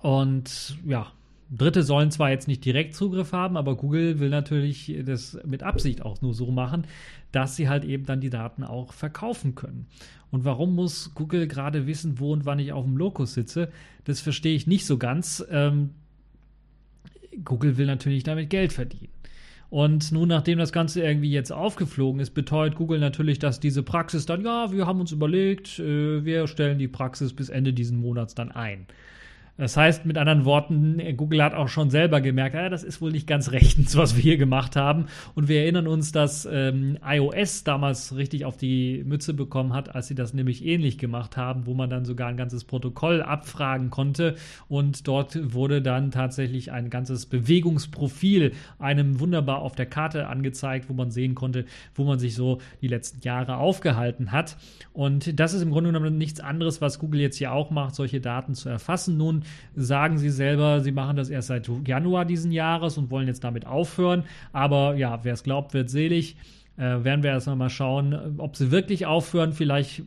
und 0.00 0.76
ja, 0.84 1.12
Dritte 1.54 1.82
sollen 1.82 2.10
zwar 2.10 2.30
jetzt 2.30 2.48
nicht 2.48 2.64
direkt 2.64 2.94
Zugriff 2.94 3.32
haben, 3.32 3.56
aber 3.56 3.76
Google 3.76 4.20
will 4.20 4.30
natürlich 4.30 4.94
das 5.04 5.38
mit 5.44 5.62
Absicht 5.62 6.02
auch 6.02 6.22
nur 6.22 6.32
so 6.32 6.50
machen, 6.50 6.86
dass 7.30 7.56
sie 7.56 7.68
halt 7.68 7.84
eben 7.84 8.06
dann 8.06 8.20
die 8.20 8.30
Daten 8.30 8.64
auch 8.64 8.92
verkaufen 8.92 9.54
können. 9.54 9.86
Und 10.30 10.46
warum 10.46 10.74
muss 10.74 11.14
Google 11.14 11.46
gerade 11.46 11.86
wissen, 11.86 12.18
wo 12.18 12.32
und 12.32 12.46
wann 12.46 12.58
ich 12.58 12.72
auf 12.72 12.84
dem 12.84 12.96
Lokus 12.96 13.34
sitze? 13.34 13.70
Das 14.04 14.20
verstehe 14.20 14.54
ich 14.54 14.66
nicht 14.66 14.86
so 14.86 14.96
ganz. 14.96 15.44
Ähm, 15.50 15.90
Google 17.44 17.76
will 17.76 17.86
natürlich 17.86 18.24
damit 18.24 18.48
Geld 18.48 18.72
verdienen. 18.72 19.12
Und 19.68 20.12
nun, 20.12 20.28
nachdem 20.28 20.58
das 20.58 20.72
Ganze 20.72 21.02
irgendwie 21.02 21.30
jetzt 21.30 21.50
aufgeflogen 21.50 22.20
ist, 22.20 22.30
beteuert 22.30 22.76
Google 22.76 22.98
natürlich, 22.98 23.38
dass 23.38 23.58
diese 23.58 23.82
Praxis 23.82 24.26
dann, 24.26 24.44
ja, 24.44 24.70
wir 24.70 24.86
haben 24.86 25.00
uns 25.00 25.12
überlegt, 25.12 25.78
äh, 25.78 26.24
wir 26.24 26.46
stellen 26.46 26.78
die 26.78 26.88
Praxis 26.88 27.32
bis 27.32 27.48
Ende 27.48 27.72
diesen 27.72 27.98
Monats 27.98 28.34
dann 28.34 28.52
ein. 28.52 28.86
Das 29.62 29.76
heißt, 29.76 30.06
mit 30.06 30.18
anderen 30.18 30.44
Worten, 30.44 31.00
Google 31.16 31.40
hat 31.40 31.54
auch 31.54 31.68
schon 31.68 31.88
selber 31.88 32.20
gemerkt, 32.20 32.56
ja, 32.56 32.68
das 32.68 32.82
ist 32.82 33.00
wohl 33.00 33.12
nicht 33.12 33.28
ganz 33.28 33.52
rechtens, 33.52 33.96
was 33.96 34.16
wir 34.16 34.22
hier 34.22 34.36
gemacht 34.36 34.74
haben. 34.74 35.06
Und 35.36 35.46
wir 35.46 35.60
erinnern 35.60 35.86
uns, 35.86 36.10
dass 36.10 36.48
ähm, 36.50 36.98
iOS 37.00 37.62
damals 37.62 38.16
richtig 38.16 38.44
auf 38.44 38.56
die 38.56 39.04
Mütze 39.06 39.34
bekommen 39.34 39.72
hat, 39.72 39.94
als 39.94 40.08
sie 40.08 40.16
das 40.16 40.34
nämlich 40.34 40.66
ähnlich 40.66 40.98
gemacht 40.98 41.36
haben, 41.36 41.64
wo 41.66 41.74
man 41.74 41.88
dann 41.88 42.04
sogar 42.04 42.26
ein 42.26 42.36
ganzes 42.36 42.64
Protokoll 42.64 43.22
abfragen 43.22 43.90
konnte. 43.90 44.34
Und 44.66 45.06
dort 45.06 45.54
wurde 45.54 45.80
dann 45.80 46.10
tatsächlich 46.10 46.72
ein 46.72 46.90
ganzes 46.90 47.26
Bewegungsprofil 47.26 48.54
einem 48.80 49.20
wunderbar 49.20 49.60
auf 49.60 49.76
der 49.76 49.86
Karte 49.86 50.26
angezeigt, 50.26 50.88
wo 50.88 50.94
man 50.94 51.12
sehen 51.12 51.36
konnte, 51.36 51.66
wo 51.94 52.02
man 52.02 52.18
sich 52.18 52.34
so 52.34 52.58
die 52.80 52.88
letzten 52.88 53.20
Jahre 53.20 53.58
aufgehalten 53.58 54.32
hat. 54.32 54.56
Und 54.92 55.38
das 55.38 55.54
ist 55.54 55.62
im 55.62 55.70
Grunde 55.70 55.92
genommen 55.92 56.18
nichts 56.18 56.40
anderes, 56.40 56.80
was 56.80 56.98
Google 56.98 57.20
jetzt 57.20 57.36
hier 57.36 57.52
auch 57.52 57.70
macht, 57.70 57.94
solche 57.94 58.20
Daten 58.20 58.56
zu 58.56 58.68
erfassen. 58.68 59.16
Nun 59.16 59.44
sagen 59.74 60.18
sie 60.18 60.30
selber, 60.30 60.80
sie 60.80 60.92
machen 60.92 61.16
das 61.16 61.30
erst 61.30 61.48
seit 61.48 61.70
Januar 61.86 62.24
diesen 62.24 62.52
Jahres 62.52 62.98
und 62.98 63.10
wollen 63.10 63.26
jetzt 63.26 63.44
damit 63.44 63.66
aufhören. 63.66 64.24
Aber 64.52 64.94
ja, 64.96 65.20
wer 65.22 65.34
es 65.34 65.42
glaubt, 65.42 65.74
wird 65.74 65.90
selig. 65.90 66.36
Äh, 66.76 67.04
werden 67.04 67.22
wir 67.22 67.30
erst 67.30 67.46
mal 67.48 67.68
schauen, 67.68 68.38
ob 68.38 68.56
sie 68.56 68.70
wirklich 68.70 69.06
aufhören. 69.06 69.52
Vielleicht 69.52 70.04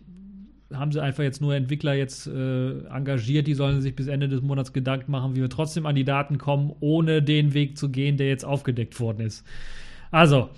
haben 0.74 0.92
sie 0.92 1.02
einfach 1.02 1.24
jetzt 1.24 1.42
nur 1.42 1.56
Entwickler 1.56 1.94
jetzt 1.94 2.28
äh, 2.28 2.86
engagiert, 2.88 3.48
die 3.48 3.54
sollen 3.54 3.82
sich 3.82 3.96
bis 3.96 4.08
Ende 4.08 4.28
des 4.28 4.42
Monats 4.42 4.74
Gedanken 4.74 5.12
machen, 5.12 5.36
wie 5.36 5.42
wir 5.42 5.50
trotzdem 5.50 5.86
an 5.86 5.96
die 5.96 6.04
Daten 6.04 6.38
kommen, 6.38 6.74
ohne 6.80 7.22
den 7.22 7.54
Weg 7.54 7.78
zu 7.78 7.90
gehen, 7.90 8.18
der 8.18 8.28
jetzt 8.28 8.46
aufgedeckt 8.46 9.00
worden 9.00 9.22
ist. 9.22 9.46
Also, 10.12 10.50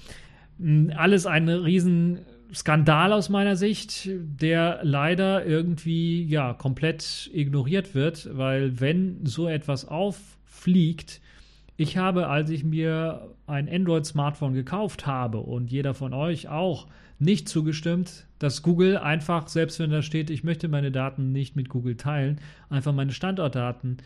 alles 0.95 1.25
ein 1.25 1.49
riesen 1.49 2.19
Skandal 2.53 3.13
aus 3.13 3.29
meiner 3.29 3.55
Sicht, 3.55 4.09
der 4.09 4.79
leider 4.83 5.45
irgendwie 5.45 6.23
ja 6.23 6.53
komplett 6.53 7.29
ignoriert 7.33 7.93
wird, 7.93 8.29
weil 8.37 8.79
wenn 8.79 9.25
so 9.25 9.47
etwas 9.47 9.87
auffliegt, 9.87 11.21
ich 11.75 11.97
habe, 11.97 12.27
als 12.27 12.49
ich 12.49 12.63
mir 12.63 13.35
ein 13.45 13.69
Android-Smartphone 13.69 14.53
gekauft 14.53 15.05
habe 15.05 15.39
und 15.39 15.71
jeder 15.71 15.93
von 15.93 16.13
euch 16.13 16.49
auch, 16.49 16.87
nicht 17.19 17.49
zugestimmt, 17.49 18.25
dass 18.39 18.61
Google 18.61 18.97
einfach, 18.97 19.47
selbst 19.47 19.79
wenn 19.79 19.89
da 19.89 20.01
steht, 20.01 20.29
ich 20.29 20.43
möchte 20.43 20.67
meine 20.67 20.91
Daten 20.91 21.31
nicht 21.31 21.55
mit 21.55 21.69
Google 21.69 21.97
teilen, 21.97 22.39
einfach 22.69 22.93
meine 22.93 23.11
Standortdaten 23.11 23.97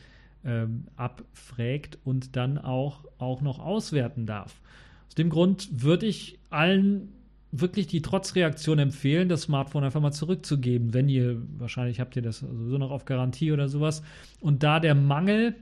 ähm, 0.46 0.86
abfragt 0.96 1.98
und 2.04 2.36
dann 2.36 2.58
auch, 2.58 3.06
auch 3.18 3.42
noch 3.42 3.60
auswerten 3.60 4.26
darf. 4.26 4.62
Aus 5.08 5.16
dem 5.16 5.30
Grund 5.30 5.84
würde 5.84 6.06
ich 6.06 6.40
allen 6.50 7.10
wirklich 7.52 7.88
die 7.88 8.02
Trotzreaktion 8.02 8.80
empfehlen, 8.80 9.28
das 9.30 9.44
Smartphone 9.44 9.84
einfach 9.84 10.02
mal 10.02 10.12
zurückzugeben, 10.12 10.94
wenn 10.94 11.10
ihr, 11.10 11.42
wahrscheinlich 11.58 12.00
habt 12.00 12.16
ihr 12.16 12.22
das 12.22 12.40
sowieso 12.40 12.78
noch 12.78 12.92
auf 12.92 13.06
Garantie 13.06 13.52
oder 13.52 13.68
sowas. 13.68 14.04
Und 14.40 14.64
da 14.64 14.80
der 14.80 14.96
Mangel 14.96 15.56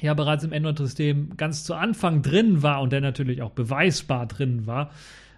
ja 0.00 0.14
bereits 0.14 0.44
im 0.44 0.52
Android-System 0.52 1.36
ganz 1.36 1.64
zu 1.64 1.74
Anfang 1.74 2.22
drin 2.22 2.62
war 2.62 2.80
und 2.80 2.92
der 2.92 3.00
natürlich 3.00 3.42
auch 3.42 3.50
beweisbar 3.50 4.26
drin 4.26 4.66
war, 4.66 4.90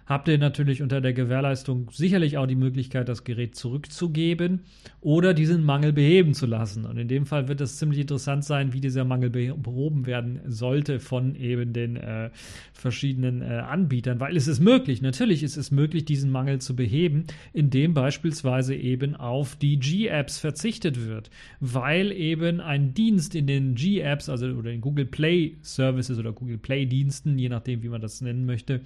habt 0.05 0.27
ihr 0.27 0.37
natürlich 0.37 0.81
unter 0.81 1.01
der 1.01 1.13
Gewährleistung 1.13 1.89
sicherlich 1.91 2.37
auch 2.37 2.47
die 2.47 2.55
Möglichkeit, 2.55 3.09
das 3.09 3.23
Gerät 3.23 3.55
zurückzugeben 3.55 4.61
oder 5.01 5.33
diesen 5.33 5.63
Mangel 5.63 5.93
beheben 5.93 6.33
zu 6.33 6.45
lassen. 6.45 6.85
Und 6.85 6.97
in 6.97 7.07
dem 7.07 7.25
Fall 7.25 7.47
wird 7.47 7.61
es 7.61 7.77
ziemlich 7.77 7.99
interessant 7.99 8.43
sein, 8.43 8.73
wie 8.73 8.81
dieser 8.81 9.05
Mangel 9.05 9.29
behoben 9.29 10.05
werden 10.05 10.41
sollte 10.45 10.99
von 10.99 11.35
eben 11.35 11.73
den 11.73 11.95
äh, 11.95 12.29
verschiedenen 12.73 13.41
äh, 13.41 13.45
Anbietern, 13.45 14.19
weil 14.19 14.35
es 14.35 14.47
ist 14.47 14.59
möglich, 14.59 15.01
natürlich 15.01 15.43
ist 15.43 15.57
es 15.57 15.71
möglich, 15.71 16.05
diesen 16.05 16.31
Mangel 16.31 16.59
zu 16.59 16.75
beheben, 16.75 17.25
indem 17.53 17.93
beispielsweise 17.93 18.75
eben 18.75 19.15
auf 19.15 19.55
die 19.55 19.79
G-Apps 19.79 20.39
verzichtet 20.39 21.07
wird, 21.07 21.29
weil 21.59 22.11
eben 22.11 22.59
ein 22.59 22.93
Dienst 22.93 23.35
in 23.35 23.47
den 23.47 23.75
G-Apps, 23.75 24.29
also 24.29 24.47
oder 24.47 24.71
in 24.71 24.81
Google 24.81 25.05
Play 25.05 25.57
Services 25.61 26.19
oder 26.19 26.33
Google 26.33 26.57
Play 26.57 26.85
Diensten, 26.85 27.37
je 27.37 27.49
nachdem, 27.49 27.83
wie 27.83 27.89
man 27.89 28.01
das 28.01 28.21
nennen 28.21 28.45
möchte, 28.45 28.81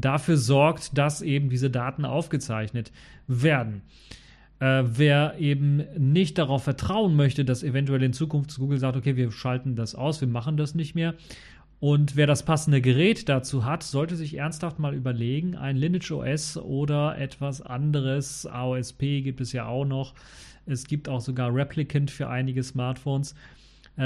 dafür 0.00 0.36
sorgt, 0.36 0.96
dass 0.96 1.22
eben 1.22 1.50
diese 1.50 1.70
Daten 1.70 2.04
aufgezeichnet 2.04 2.92
werden. 3.26 3.82
Äh, 4.58 4.84
wer 4.86 5.38
eben 5.38 5.84
nicht 5.98 6.38
darauf 6.38 6.64
vertrauen 6.64 7.14
möchte, 7.14 7.44
dass 7.44 7.62
eventuell 7.62 8.02
in 8.02 8.12
Zukunft 8.12 8.56
Google 8.56 8.78
sagt, 8.78 8.96
okay, 8.96 9.16
wir 9.16 9.30
schalten 9.30 9.76
das 9.76 9.94
aus, 9.94 10.20
wir 10.20 10.28
machen 10.28 10.56
das 10.56 10.74
nicht 10.74 10.94
mehr. 10.94 11.14
Und 11.78 12.16
wer 12.16 12.26
das 12.26 12.42
passende 12.42 12.80
Gerät 12.80 13.28
dazu 13.28 13.66
hat, 13.66 13.82
sollte 13.82 14.16
sich 14.16 14.38
ernsthaft 14.38 14.78
mal 14.78 14.94
überlegen, 14.94 15.56
ein 15.56 15.76
Lineage 15.76 16.10
OS 16.10 16.56
oder 16.56 17.18
etwas 17.18 17.60
anderes, 17.60 18.46
AOSP 18.46 19.20
gibt 19.22 19.42
es 19.42 19.52
ja 19.52 19.66
auch 19.66 19.84
noch. 19.84 20.14
Es 20.64 20.86
gibt 20.86 21.08
auch 21.08 21.20
sogar 21.20 21.54
Replicant 21.54 22.10
für 22.10 22.28
einige 22.28 22.62
Smartphones 22.62 23.34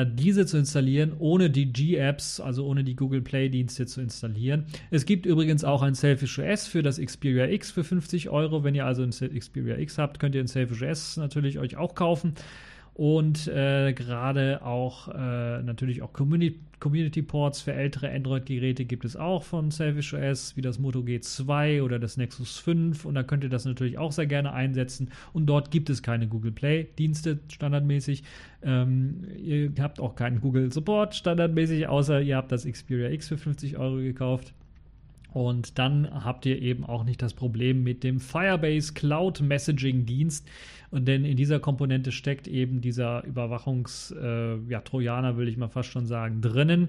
diese 0.07 0.47
zu 0.47 0.57
installieren, 0.57 1.13
ohne 1.19 1.51
die 1.51 1.73
G-Apps, 1.73 2.41
also 2.41 2.67
ohne 2.67 2.85
die 2.85 2.95
Google 2.95 3.23
Play-Dienste 3.23 3.87
zu 3.87 4.01
installieren. 4.01 4.67
Es 4.91 5.05
gibt 5.05 5.27
übrigens 5.27 5.65
auch 5.65 5.83
ein 5.83 5.95
Selfish 5.95 6.39
OS 6.39 6.69
für 6.69 6.83
das 6.83 7.01
Xperia 7.01 7.47
X 7.47 7.73
für 7.73 7.83
50 7.83 8.31
Euro. 8.31 8.63
Wenn 8.63 8.75
ihr 8.75 8.87
also 8.87 9.03
ein 9.03 9.11
Xperia 9.11 9.79
X 9.79 9.99
habt, 9.99 10.21
könnt 10.21 10.35
ihr 10.35 10.43
ein 10.43 10.47
Selfish 10.47 10.83
OS 10.83 11.17
natürlich 11.17 11.59
euch 11.59 11.77
auch 11.77 11.95
kaufen 11.95 12.35
und 12.95 13.49
äh, 13.49 13.93
gerade 13.93 14.65
auch 14.65 15.09
äh, 15.09 15.63
natürlich 15.63 16.03
auch 16.03 16.13
Community, 16.13 16.61
Community 16.81 17.23
Ports 17.23 17.61
für 17.61 17.73
ältere 17.73 18.11
Android-Geräte 18.11 18.85
gibt 18.85 19.05
es 19.05 19.17
auch 19.17 19.43
von 19.43 19.71
Selfish 19.71 20.15
OS, 20.15 20.57
wie 20.57 20.63
das 20.63 20.79
Moto 20.79 21.01
G2 21.01 21.83
oder 21.83 21.99
das 21.99 22.17
Nexus 22.17 22.59
5 22.59 23.05
und 23.05 23.15
da 23.15 23.23
könnt 23.23 23.45
ihr 23.45 23.51
das 23.51 23.65
natürlich 23.65 23.99
auch 23.99 24.13
sehr 24.13 24.27
gerne 24.27 24.53
einsetzen 24.53 25.11
und 25.33 25.47
dort 25.47 25.71
gibt 25.71 25.91
es 25.91 26.03
keine 26.03 26.27
Google 26.27 26.53
Play-Dienste 26.53 27.39
standardmäßig. 27.49 28.25
Ähm, 28.63 29.25
ihr 29.39 29.73
habt 29.79 30.01
auch 30.01 30.17
keinen 30.17 30.41
Google 30.41 30.73
Support 30.73 31.15
standardmäßig, 31.15 31.87
außer 31.87 32.21
ihr 32.21 32.37
habt 32.37 32.51
das 32.51 32.65
Xperia 32.65 33.11
X 33.11 33.29
für 33.29 33.39
50 33.39 33.77
Euro 33.79 33.97
gekauft. 33.97 34.55
Und 35.33 35.79
dann 35.79 36.25
habt 36.25 36.47
ihr 36.47 36.61
eben 36.61 36.85
auch 36.85 37.05
nicht 37.05 37.23
das 37.23 37.35
Problem 37.35 37.83
mit 37.83 38.03
dem 38.03 38.21
Firebase 38.21 38.95
Cloud 38.95 39.41
Messaging 39.41 40.07
Dienst. 40.07 40.49
Und 40.91 41.07
denn 41.07 41.25
in 41.25 41.37
dieser 41.37 41.61
Komponente 41.61 42.11
steckt 42.11 42.49
eben 42.49 42.81
dieser 42.81 43.25
Überwachungs-Trojaner, 43.25 45.29
äh, 45.29 45.33
ja, 45.33 45.37
will 45.37 45.49
ich 45.49 45.57
mal 45.57 45.69
fast 45.69 45.91
schon 45.91 46.07
sagen, 46.07 46.41
drinnen. 46.41 46.89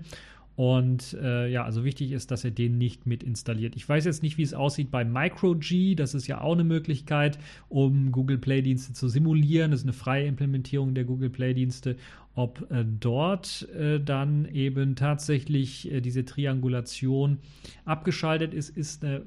Und 0.55 1.13
äh, 1.21 1.49
ja, 1.49 1.63
also 1.63 1.83
wichtig 1.83 2.11
ist, 2.11 2.29
dass 2.29 2.43
ihr 2.43 2.51
den 2.51 2.77
nicht 2.77 3.07
mit 3.07 3.23
installiert. 3.23 3.75
Ich 3.75 3.87
weiß 3.87 4.05
jetzt 4.05 4.21
nicht, 4.21 4.37
wie 4.37 4.43
es 4.43 4.53
aussieht 4.53 4.91
bei 4.91 5.05
MicroG. 5.05 5.95
Das 5.95 6.13
ist 6.13 6.27
ja 6.27 6.41
auch 6.41 6.53
eine 6.53 6.63
Möglichkeit, 6.63 7.39
um 7.69 8.11
Google 8.11 8.37
Play-Dienste 8.37 8.93
zu 8.93 9.07
simulieren. 9.07 9.71
Das 9.71 9.81
ist 9.81 9.85
eine 9.85 9.93
freie 9.93 10.27
Implementierung 10.27 10.93
der 10.93 11.05
Google 11.05 11.29
Play-Dienste. 11.29 11.95
Ob 12.35 12.69
äh, 12.71 12.85
dort 12.85 13.67
äh, 13.69 13.99
dann 13.99 14.45
eben 14.45 14.95
tatsächlich 14.95 15.91
äh, 15.91 16.01
diese 16.01 16.25
Triangulation 16.25 17.39
abgeschaltet 17.85 18.53
ist, 18.53 18.69
ist 18.69 19.03
eine 19.03 19.23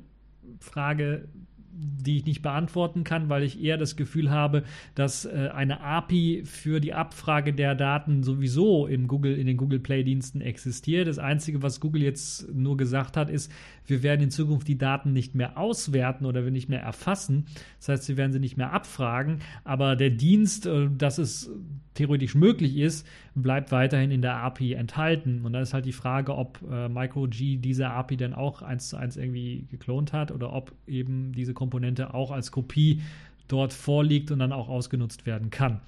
Frage, 0.60 1.28
die 1.76 2.18
ich 2.18 2.26
nicht 2.26 2.42
beantworten 2.42 3.04
kann, 3.04 3.28
weil 3.28 3.42
ich 3.42 3.62
eher 3.62 3.76
das 3.76 3.96
Gefühl 3.96 4.30
habe, 4.30 4.64
dass 4.94 5.24
äh, 5.24 5.50
eine 5.52 5.80
API 5.80 6.42
für 6.44 6.80
die 6.80 6.94
Abfrage 6.94 7.52
der 7.52 7.74
Daten 7.74 8.22
sowieso 8.22 8.86
im 8.86 9.08
Google, 9.08 9.36
in 9.36 9.46
den 9.46 9.56
Google 9.56 9.80
Play-Diensten 9.80 10.40
existiert. 10.40 11.08
Das 11.08 11.18
Einzige, 11.18 11.62
was 11.62 11.80
Google 11.80 12.02
jetzt 12.02 12.52
nur 12.54 12.76
gesagt 12.76 13.16
hat, 13.16 13.30
ist, 13.30 13.50
wir 13.86 14.02
werden 14.02 14.22
in 14.22 14.30
Zukunft 14.30 14.68
die 14.68 14.78
Daten 14.78 15.12
nicht 15.12 15.34
mehr 15.34 15.58
auswerten 15.58 16.26
oder 16.26 16.44
wir 16.44 16.50
nicht 16.50 16.68
mehr 16.68 16.82
erfassen. 16.82 17.46
Das 17.78 17.88
heißt, 17.88 18.04
sie 18.04 18.16
werden 18.16 18.32
sie 18.32 18.40
nicht 18.40 18.56
mehr 18.56 18.72
abfragen, 18.72 19.40
aber 19.64 19.96
der 19.96 20.10
Dienst, 20.10 20.66
äh, 20.66 20.88
dass 20.96 21.18
es 21.18 21.50
theoretisch 21.94 22.34
möglich 22.34 22.76
ist, 22.76 23.06
bleibt 23.34 23.72
weiterhin 23.72 24.10
in 24.10 24.22
der 24.22 24.36
API 24.36 24.72
enthalten. 24.72 25.44
Und 25.44 25.52
da 25.52 25.60
ist 25.60 25.74
halt 25.74 25.86
die 25.86 25.92
Frage, 25.92 26.36
ob 26.36 26.60
äh, 26.68 26.88
MicroG 26.88 27.30
diese 27.30 27.88
API 27.88 28.16
dann 28.16 28.34
auch 28.34 28.62
eins 28.62 28.88
zu 28.88 28.96
eins 28.96 29.16
irgendwie 29.16 29.66
geklont 29.70 30.12
hat 30.12 30.32
oder 30.32 30.52
ob 30.52 30.72
eben 30.86 31.32
diese 31.32 31.54
Komponente 31.54 32.14
auch 32.14 32.30
als 32.30 32.50
Kopie 32.50 33.02
dort 33.48 33.72
vorliegt 33.72 34.30
und 34.30 34.38
dann 34.38 34.52
auch 34.52 34.68
ausgenutzt 34.68 35.26
werden 35.26 35.50
kann. 35.50 35.80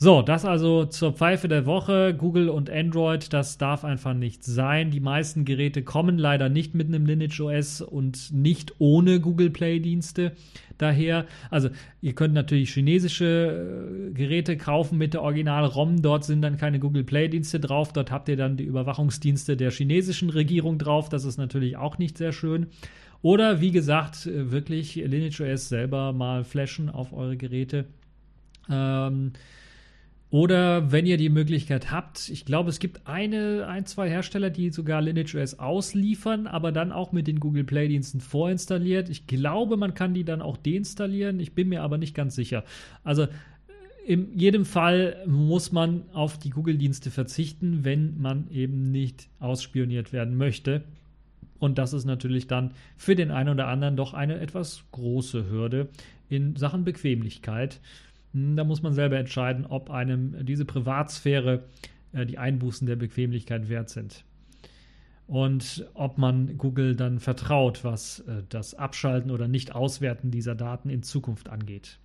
So, 0.00 0.22
das 0.22 0.44
also 0.44 0.84
zur 0.84 1.12
Pfeife 1.12 1.48
der 1.48 1.66
Woche. 1.66 2.14
Google 2.16 2.50
und 2.50 2.70
Android, 2.70 3.32
das 3.32 3.58
darf 3.58 3.84
einfach 3.84 4.14
nicht 4.14 4.44
sein. 4.44 4.92
Die 4.92 5.00
meisten 5.00 5.44
Geräte 5.44 5.82
kommen 5.82 6.18
leider 6.18 6.48
nicht 6.48 6.72
mit 6.72 6.86
einem 6.86 7.04
Lineage 7.04 7.40
OS 7.40 7.80
und 7.80 8.32
nicht 8.32 8.74
ohne 8.78 9.18
Google 9.18 9.50
Play 9.50 9.80
Dienste. 9.80 10.36
Daher, 10.78 11.26
also 11.50 11.70
ihr 12.00 12.14
könnt 12.14 12.32
natürlich 12.32 12.70
chinesische 12.72 14.06
äh, 14.08 14.12
Geräte 14.12 14.56
kaufen 14.56 14.98
mit 14.98 15.14
der 15.14 15.22
Original-ROM. 15.22 16.00
Dort 16.00 16.22
sind 16.22 16.42
dann 16.42 16.58
keine 16.58 16.78
Google 16.78 17.02
Play 17.02 17.26
Dienste 17.26 17.58
drauf. 17.58 17.92
Dort 17.92 18.12
habt 18.12 18.28
ihr 18.28 18.36
dann 18.36 18.56
die 18.56 18.64
Überwachungsdienste 18.64 19.56
der 19.56 19.72
chinesischen 19.72 20.30
Regierung 20.30 20.78
drauf. 20.78 21.08
Das 21.08 21.24
ist 21.24 21.38
natürlich 21.38 21.76
auch 21.76 21.98
nicht 21.98 22.18
sehr 22.18 22.30
schön. 22.30 22.68
Oder 23.20 23.60
wie 23.60 23.72
gesagt, 23.72 24.30
wirklich 24.32 24.94
Lineage 24.94 25.40
OS 25.40 25.68
selber 25.68 26.12
mal 26.12 26.44
flashen 26.44 26.88
auf 26.88 27.12
eure 27.12 27.36
Geräte. 27.36 27.86
Ähm, 28.70 29.32
oder 30.30 30.92
wenn 30.92 31.06
ihr 31.06 31.16
die 31.16 31.30
Möglichkeit 31.30 31.90
habt, 31.90 32.28
ich 32.28 32.44
glaube, 32.44 32.68
es 32.68 32.80
gibt 32.80 33.06
eine, 33.06 33.66
ein, 33.66 33.86
zwei 33.86 34.10
Hersteller, 34.10 34.50
die 34.50 34.68
sogar 34.70 35.00
Lineage 35.00 35.34
OS 35.34 35.58
ausliefern, 35.58 36.46
aber 36.46 36.70
dann 36.70 36.92
auch 36.92 37.12
mit 37.12 37.26
den 37.26 37.40
Google 37.40 37.64
Play-Diensten 37.64 38.20
vorinstalliert. 38.20 39.08
Ich 39.08 39.26
glaube, 39.26 39.78
man 39.78 39.94
kann 39.94 40.12
die 40.12 40.24
dann 40.24 40.42
auch 40.42 40.58
deinstallieren. 40.58 41.40
Ich 41.40 41.54
bin 41.54 41.70
mir 41.70 41.82
aber 41.82 41.96
nicht 41.96 42.14
ganz 42.14 42.34
sicher. 42.34 42.64
Also 43.04 43.26
in 44.06 44.38
jedem 44.38 44.66
Fall 44.66 45.16
muss 45.26 45.72
man 45.72 46.02
auf 46.12 46.38
die 46.38 46.50
Google-Dienste 46.50 47.10
verzichten, 47.10 47.84
wenn 47.84 48.20
man 48.20 48.50
eben 48.50 48.90
nicht 48.90 49.28
ausspioniert 49.40 50.12
werden 50.12 50.36
möchte. 50.36 50.84
Und 51.58 51.78
das 51.78 51.94
ist 51.94 52.04
natürlich 52.04 52.46
dann 52.46 52.72
für 52.98 53.16
den 53.16 53.30
einen 53.30 53.50
oder 53.50 53.68
anderen 53.68 53.96
doch 53.96 54.12
eine 54.12 54.40
etwas 54.40 54.84
große 54.92 55.48
Hürde 55.50 55.88
in 56.28 56.54
Sachen 56.56 56.84
Bequemlichkeit. 56.84 57.80
Hm, 58.32 58.56
da 58.56 58.64
muss 58.64 58.82
man 58.82 58.92
selber 58.92 59.18
entscheiden, 59.18 59.66
ob 59.66 59.90
einem 59.90 60.44
diese 60.44 60.64
Privatsphäre 60.64 61.64
äh, 62.12 62.26
die 62.26 62.38
Einbußen 62.38 62.86
der 62.86 62.96
Bequemlichkeit 62.96 63.68
wert 63.68 63.90
sind. 63.90 64.24
Und 65.26 65.86
ob 65.92 66.16
man 66.16 66.56
Google 66.56 66.96
dann 66.96 67.18
vertraut, 67.18 67.84
was 67.84 68.20
äh, 68.20 68.42
das 68.48 68.74
Abschalten 68.74 69.30
oder 69.30 69.46
Nicht-Auswerten 69.46 70.30
dieser 70.30 70.54
Daten 70.54 70.88
in 70.88 71.02
Zukunft 71.02 71.48
angeht. 71.48 71.98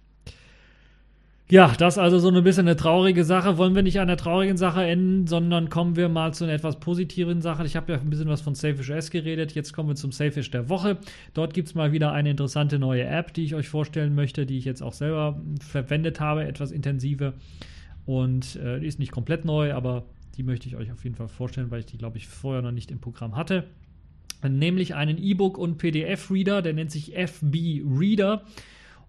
Ja, 1.49 1.73
das 1.77 1.95
ist 1.95 1.97
also 1.99 2.19
so 2.19 2.29
ein 2.29 2.43
bisschen 2.43 2.67
eine 2.67 2.77
traurige 2.77 3.25
Sache. 3.25 3.57
Wollen 3.57 3.75
wir 3.75 3.83
nicht 3.83 3.99
an 3.99 4.07
der 4.07 4.17
traurigen 4.17 4.55
Sache 4.55 4.83
enden, 4.85 5.27
sondern 5.27 5.69
kommen 5.69 5.97
wir 5.97 6.07
mal 6.07 6.33
zu 6.33 6.45
einer 6.45 6.53
etwas 6.53 6.79
positiveren 6.79 7.41
Sache. 7.41 7.65
Ich 7.65 7.75
habe 7.75 7.91
ja 7.91 7.99
ein 7.99 8.09
bisschen 8.09 8.29
was 8.29 8.41
von 8.41 8.55
Safish 8.55 8.89
OS 8.89 9.11
geredet. 9.11 9.53
Jetzt 9.53 9.73
kommen 9.73 9.89
wir 9.89 9.95
zum 9.95 10.13
Safish 10.13 10.49
der 10.51 10.69
Woche. 10.69 10.97
Dort 11.33 11.53
gibt 11.53 11.67
es 11.67 11.75
mal 11.75 11.91
wieder 11.91 12.13
eine 12.13 12.29
interessante 12.31 12.79
neue 12.79 13.03
App, 13.03 13.33
die 13.33 13.43
ich 13.43 13.55
euch 13.55 13.67
vorstellen 13.67 14.15
möchte, 14.15 14.45
die 14.45 14.57
ich 14.57 14.65
jetzt 14.65 14.81
auch 14.81 14.93
selber 14.93 15.39
verwendet 15.59 16.21
habe, 16.21 16.45
etwas 16.45 16.71
intensiver. 16.71 17.33
Und 18.05 18.55
äh, 18.55 18.79
die 18.79 18.87
ist 18.87 18.99
nicht 18.99 19.11
komplett 19.11 19.43
neu, 19.43 19.73
aber 19.73 20.05
die 20.37 20.43
möchte 20.43 20.67
ich 20.67 20.77
euch 20.77 20.91
auf 20.91 21.03
jeden 21.03 21.15
Fall 21.15 21.27
vorstellen, 21.27 21.71
weil 21.71 21.81
ich 21.81 21.85
die, 21.85 21.97
glaube 21.97 22.17
ich, 22.17 22.27
vorher 22.27 22.61
noch 22.61 22.71
nicht 22.71 22.89
im 22.89 22.99
Programm 22.99 23.35
hatte. 23.35 23.65
Nämlich 24.47 24.95
einen 24.95 25.21
E-Book- 25.21 25.57
und 25.57 25.77
PDF-Reader, 25.77 26.61
der 26.61 26.73
nennt 26.73 26.91
sich 26.91 27.15
FB 27.15 27.83
Reader. 27.85 28.43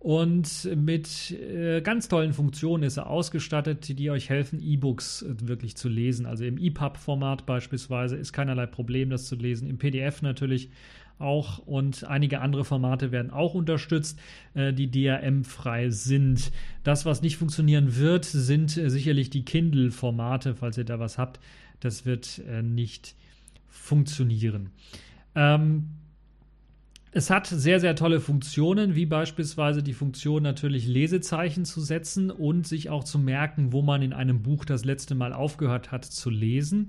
Und 0.04 0.68
mit 0.76 1.30
äh, 1.30 1.80
ganz 1.80 2.08
tollen 2.08 2.34
Funktionen 2.34 2.82
ist 2.82 2.98
er 2.98 3.06
ausgestattet, 3.06 3.98
die 3.98 4.10
euch 4.10 4.28
helfen, 4.28 4.60
E-Books 4.60 5.22
äh, 5.22 5.48
wirklich 5.48 5.78
zu 5.78 5.88
lesen. 5.88 6.26
Also 6.26 6.44
im 6.44 6.58
EPUB-Format 6.58 7.46
beispielsweise 7.46 8.14
ist 8.14 8.34
keinerlei 8.34 8.66
Problem, 8.66 9.08
das 9.08 9.24
zu 9.24 9.34
lesen. 9.34 9.66
Im 9.66 9.78
PDF 9.78 10.20
natürlich 10.20 10.68
auch 11.18 11.56
und 11.56 12.04
einige 12.04 12.42
andere 12.42 12.66
Formate 12.66 13.12
werden 13.12 13.30
auch 13.30 13.54
unterstützt, 13.54 14.20
äh, 14.52 14.74
die 14.74 14.90
DRM-frei 14.90 15.88
sind. 15.88 16.52
Das, 16.82 17.06
was 17.06 17.22
nicht 17.22 17.38
funktionieren 17.38 17.96
wird, 17.96 18.26
sind 18.26 18.76
äh, 18.76 18.90
sicherlich 18.90 19.30
die 19.30 19.46
Kindle-Formate, 19.46 20.54
falls 20.54 20.76
ihr 20.76 20.84
da 20.84 20.98
was 20.98 21.16
habt. 21.16 21.40
Das 21.80 22.04
wird 22.04 22.42
nicht 22.62 23.14
funktionieren. 23.68 24.68
Ähm, 25.34 25.88
es 27.16 27.31
hat 27.31 27.46
sehr, 27.46 27.79
sehr 27.79 27.94
tolle 27.94 28.20
Funktionen, 28.20 28.96
wie 28.96 29.07
beispielsweise 29.07 29.85
die 29.85 29.92
Funktion 29.92 30.42
natürlich 30.42 30.88
Lesezeichen 30.88 31.64
zu 31.64 31.81
setzen 31.81 32.33
und 32.33 32.66
sich 32.66 32.90
auch 32.90 33.05
zu 33.05 33.20
merken, 33.20 33.72
wo 33.72 33.83
man 33.83 34.03
in 34.03 34.12
einem 34.12 34.42
Buch 34.42 34.64
das 34.64 34.85
letzte 34.85 35.14
Mal 35.14 35.33
aufgehört 35.33 35.92
hat 35.92 36.05
zu 36.05 36.29
lesen. 36.29 36.88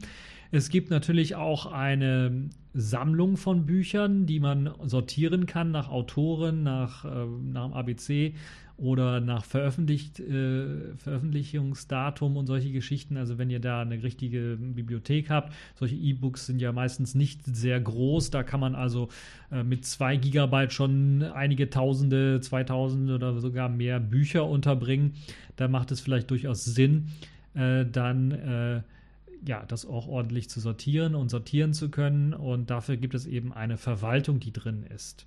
Es 0.49 0.69
gibt 0.69 0.89
natürlich 0.89 1.35
auch 1.35 1.71
eine 1.71 2.49
Sammlung 2.73 3.37
von 3.37 3.67
Büchern, 3.67 4.25
die 4.25 4.39
man 4.39 4.73
sortieren 4.83 5.45
kann 5.45 5.69
nach 5.69 5.89
Autoren, 5.89 6.63
nach, 6.63 7.05
äh, 7.05 7.25
nach 7.51 7.67
dem 7.67 7.73
ABC 7.73 8.33
oder 8.77 9.21
nach 9.21 9.45
Veröffentlicht, 9.45 10.19
äh, 10.19 10.95
Veröffentlichungsdatum 10.97 12.35
und 12.35 12.47
solche 12.47 12.71
Geschichten. 12.71 13.15
Also 13.15 13.37
wenn 13.37 13.49
ihr 13.49 13.59
da 13.59 13.81
eine 13.81 14.03
richtige 14.03 14.57
Bibliothek 14.59 15.29
habt, 15.29 15.53
solche 15.75 15.95
E-Books 15.95 16.45
sind 16.45 16.61
ja 16.61 16.71
meistens 16.71 17.15
nicht 17.15 17.41
sehr 17.45 17.79
groß. 17.79 18.31
Da 18.31 18.43
kann 18.43 18.59
man 18.59 18.75
also 18.75 19.07
äh, 19.51 19.63
mit 19.63 19.85
zwei 19.85 20.17
Gigabyte 20.17 20.73
schon 20.73 21.23
einige 21.23 21.69
Tausende, 21.69 22.41
2000 22.41 23.11
oder 23.11 23.39
sogar 23.39 23.69
mehr 23.69 23.99
Bücher 23.99 24.45
unterbringen. 24.45 25.13
Da 25.55 25.67
macht 25.67 25.91
es 25.91 26.01
vielleicht 26.01 26.29
durchaus 26.29 26.65
Sinn, 26.65 27.07
äh, 27.53 27.85
dann 27.85 28.31
äh, 28.31 28.81
ja, 29.47 29.63
das 29.67 29.85
auch 29.85 30.07
ordentlich 30.07 30.49
zu 30.49 30.59
sortieren 30.59 31.15
und 31.15 31.29
sortieren 31.29 31.73
zu 31.73 31.89
können. 31.89 32.33
Und 32.33 32.69
dafür 32.69 32.97
gibt 32.97 33.13
es 33.13 33.25
eben 33.25 33.53
eine 33.53 33.77
Verwaltung, 33.77 34.39
die 34.39 34.51
drin 34.51 34.83
ist. 34.93 35.25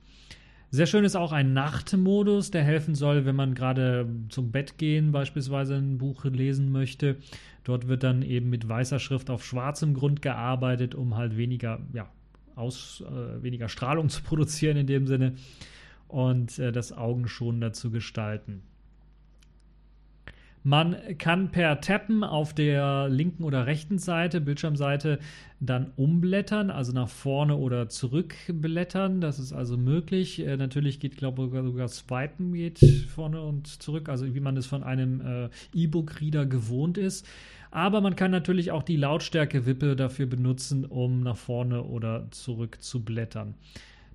Sehr 0.70 0.84
schön 0.84 1.04
ist 1.04 1.16
auch 1.16 1.32
ein 1.32 1.54
Nachtmodus, 1.54 2.50
der 2.50 2.62
helfen 2.62 2.94
soll, 2.94 3.24
wenn 3.24 3.34
man 3.34 3.54
gerade 3.54 4.06
zum 4.28 4.50
Bett 4.50 4.76
gehen 4.76 5.12
beispielsweise 5.12 5.76
ein 5.76 5.96
Buch 5.96 6.26
lesen 6.26 6.70
möchte. 6.70 7.16
Dort 7.64 7.88
wird 7.88 8.02
dann 8.02 8.20
eben 8.20 8.50
mit 8.50 8.68
weißer 8.68 8.98
Schrift 8.98 9.30
auf 9.30 9.42
schwarzem 9.42 9.94
Grund 9.94 10.20
gearbeitet, 10.20 10.94
um 10.94 11.16
halt 11.16 11.38
weniger, 11.38 11.80
ja, 11.94 12.10
aus, 12.54 13.02
äh, 13.06 13.42
weniger 13.42 13.70
Strahlung 13.70 14.08
zu 14.10 14.22
produzieren 14.22 14.76
in 14.76 14.86
dem 14.86 15.06
Sinne 15.06 15.36
und 16.06 16.58
äh, 16.58 16.70
das 16.70 16.92
Augenschonender 16.92 17.72
zu 17.72 17.90
gestalten. 17.90 18.62
Man 20.68 20.96
kann 21.16 21.50
per 21.50 21.80
Tappen 21.80 22.22
auf 22.22 22.52
der 22.52 23.08
linken 23.08 23.42
oder 23.42 23.64
rechten 23.64 23.96
Seite, 23.96 24.38
Bildschirmseite, 24.38 25.18
dann 25.60 25.92
umblättern, 25.96 26.70
also 26.70 26.92
nach 26.92 27.08
vorne 27.08 27.56
oder 27.56 27.88
zurück 27.88 28.34
blättern. 28.52 29.22
Das 29.22 29.38
ist 29.38 29.54
also 29.54 29.78
möglich. 29.78 30.46
Äh, 30.46 30.58
natürlich 30.58 31.00
geht, 31.00 31.16
glaube 31.16 31.46
ich, 31.46 31.52
sogar 31.52 31.88
Swipen 31.88 32.52
geht 32.52 32.80
vorne 33.08 33.40
und 33.40 33.66
zurück, 33.66 34.10
also 34.10 34.34
wie 34.34 34.40
man 34.40 34.58
es 34.58 34.66
von 34.66 34.82
einem 34.82 35.22
äh, 35.22 35.48
E-Book-Reader 35.72 36.44
gewohnt 36.44 36.98
ist. 36.98 37.26
Aber 37.70 38.02
man 38.02 38.14
kann 38.14 38.30
natürlich 38.30 38.70
auch 38.70 38.82
die 38.82 38.96
Lautstärke-Wippe 38.96 39.96
dafür 39.96 40.26
benutzen, 40.26 40.84
um 40.84 41.22
nach 41.22 41.38
vorne 41.38 41.82
oder 41.82 42.26
zurück 42.30 42.76
zu 42.82 43.02
blättern. 43.02 43.54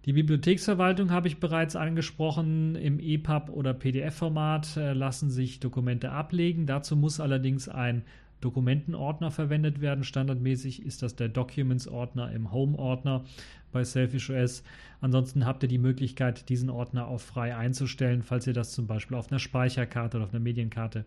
Die 0.05 0.13
Bibliotheksverwaltung 0.13 1.11
habe 1.11 1.29
ich 1.29 1.39
bereits 1.39 1.77
angesprochen. 1.77 2.75
Im 2.75 2.99
EPUB 2.99 3.49
oder 3.49 3.73
PDF-Format 3.73 4.75
äh, 4.75 4.93
lassen 4.93 5.29
sich 5.29 5.61
Dokumente 5.61 6.11
ablegen. 6.11 6.65
Dazu 6.65 6.97
muss 6.97 7.21
allerdings 7.21 7.69
ein 7.69 8.03
Dokumentenordner 8.41 9.31
verwendet 9.31 9.79
werden. 9.79 10.03
Standardmäßig 10.03 10.85
ist 10.85 11.03
das 11.03 11.15
der 11.15 11.29
Documents-Ordner 11.29 12.33
im 12.33 12.51
Home-Ordner 12.51 13.23
bei 13.71 13.85
Selfish 13.85 14.29
OS. 14.29 14.63
Ansonsten 14.99 15.45
habt 15.45 15.63
ihr 15.63 15.69
die 15.69 15.77
Möglichkeit, 15.77 16.49
diesen 16.49 16.69
Ordner 16.69 17.07
auch 17.07 17.21
frei 17.21 17.55
einzustellen, 17.55 18.23
falls 18.23 18.45
ihr 18.45 18.53
das 18.53 18.73
zum 18.73 18.87
Beispiel 18.87 19.15
auf 19.15 19.31
einer 19.31 19.39
Speicherkarte 19.39 20.17
oder 20.17 20.25
auf 20.25 20.33
einer 20.33 20.43
Medienkarte 20.43 21.05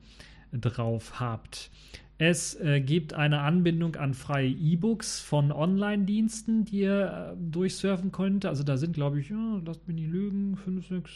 drauf 0.52 1.20
habt. 1.20 1.70
Es 2.18 2.58
äh, 2.60 2.80
gibt 2.80 3.12
eine 3.12 3.40
Anbindung 3.40 3.96
an 3.96 4.14
freie 4.14 4.48
E-Books 4.48 5.20
von 5.20 5.52
Online-Diensten, 5.52 6.64
die 6.64 6.80
ihr 6.80 7.34
äh, 7.34 7.36
durchsurfen 7.38 8.10
könnt. 8.10 8.46
Also 8.46 8.62
da 8.64 8.78
sind, 8.78 8.94
glaube 8.94 9.20
ich, 9.20 9.28
ja, 9.28 9.60
lasst 9.66 9.86
mich 9.86 9.96
nicht 9.96 10.10
lügen, 10.10 10.56
5, 10.56 10.88
6, 10.88 11.10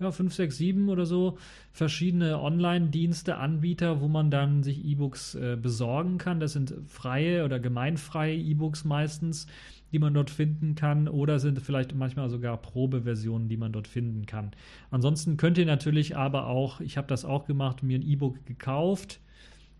ja, 0.00 0.10
5, 0.10 0.34
6, 0.34 0.56
7 0.56 0.88
oder 0.88 1.06
so 1.06 1.38
verschiedene 1.70 2.40
Online-Dienste, 2.40 3.36
Anbieter, 3.36 4.00
wo 4.00 4.08
man 4.08 4.32
dann 4.32 4.64
sich 4.64 4.84
E-Books 4.84 5.36
äh, 5.36 5.56
besorgen 5.56 6.18
kann. 6.18 6.40
Das 6.40 6.54
sind 6.54 6.74
freie 6.88 7.44
oder 7.44 7.60
gemeinfreie 7.60 8.34
E-Books 8.34 8.84
meistens, 8.84 9.46
die 9.92 10.00
man 10.00 10.12
dort 10.12 10.30
finden 10.30 10.74
kann 10.74 11.06
oder 11.06 11.38
sind 11.38 11.60
vielleicht 11.60 11.94
manchmal 11.94 12.30
sogar 12.30 12.56
Probeversionen, 12.56 13.48
die 13.48 13.56
man 13.56 13.70
dort 13.70 13.86
finden 13.86 14.26
kann. 14.26 14.50
Ansonsten 14.90 15.36
könnt 15.36 15.56
ihr 15.56 15.66
natürlich 15.66 16.16
aber 16.16 16.48
auch, 16.48 16.80
ich 16.80 16.96
habe 16.96 17.06
das 17.06 17.24
auch 17.24 17.46
gemacht, 17.46 17.84
mir 17.84 17.96
ein 17.96 18.02
E-Book 18.02 18.44
gekauft 18.44 19.20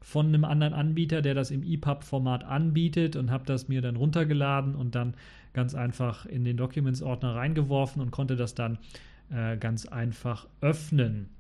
von 0.01 0.27
einem 0.27 0.45
anderen 0.45 0.73
Anbieter, 0.73 1.23
der 1.23 1.35
das 1.35 1.51
im 1.51 1.63
EPUB-Format 1.63 2.45
anbietet 2.45 3.17
und 3.17 3.31
habe 3.31 3.45
das 3.45 3.69
mir 3.69 3.83
dann 3.83 3.97
runtergeladen 3.97 4.75
und 4.75 4.95
dann 4.95 5.15
ganz 5.53 5.75
einfach 5.75 6.27
in 6.27 6.45
den 6.45 6.57
Documents-Ordner 6.57 7.35
reingeworfen 7.35 8.03
und 8.03 8.11
konnte 8.11 8.37
das 8.37 8.55
dann 8.55 8.79
äh, 9.31 9.57
ganz 9.57 9.87
einfach 9.87 10.47
öffnen. 10.61 11.31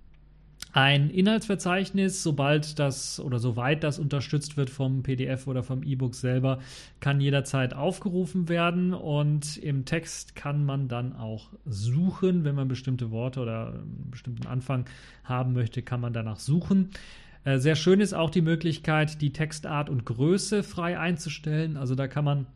Ein 0.72 1.08
Inhaltsverzeichnis, 1.08 2.22
sobald 2.22 2.78
das 2.78 3.18
oder 3.18 3.38
soweit 3.38 3.82
das 3.82 3.98
unterstützt 3.98 4.58
wird 4.58 4.68
vom 4.68 5.02
PDF 5.02 5.46
oder 5.46 5.62
vom 5.62 5.82
E-Book 5.82 6.14
selber, 6.14 6.58
kann 7.00 7.20
jederzeit 7.20 7.72
aufgerufen 7.72 8.48
werden 8.50 8.92
und 8.92 9.56
im 9.56 9.86
Text 9.86 10.36
kann 10.36 10.66
man 10.66 10.88
dann 10.88 11.14
auch 11.14 11.48
suchen, 11.64 12.44
wenn 12.44 12.54
man 12.54 12.68
bestimmte 12.68 13.10
Worte 13.10 13.40
oder 13.40 13.68
einen 13.68 14.08
bestimmten 14.10 14.46
Anfang 14.46 14.84
haben 15.24 15.54
möchte, 15.54 15.80
kann 15.80 16.00
man 16.00 16.12
danach 16.12 16.40
suchen. 16.40 16.90
Äh, 17.46 17.60
sehr 17.60 17.76
schön 17.76 18.00
ist 18.00 18.12
auch 18.12 18.30
die 18.30 18.42
Möglichkeit, 18.42 19.22
die 19.22 19.32
Textart 19.32 19.88
und 19.88 20.04
Größe 20.04 20.64
frei 20.64 20.98
einzustellen. 20.98 21.76
Also 21.76 21.94
da 21.94 22.08
kann 22.08 22.24
man 22.24 22.46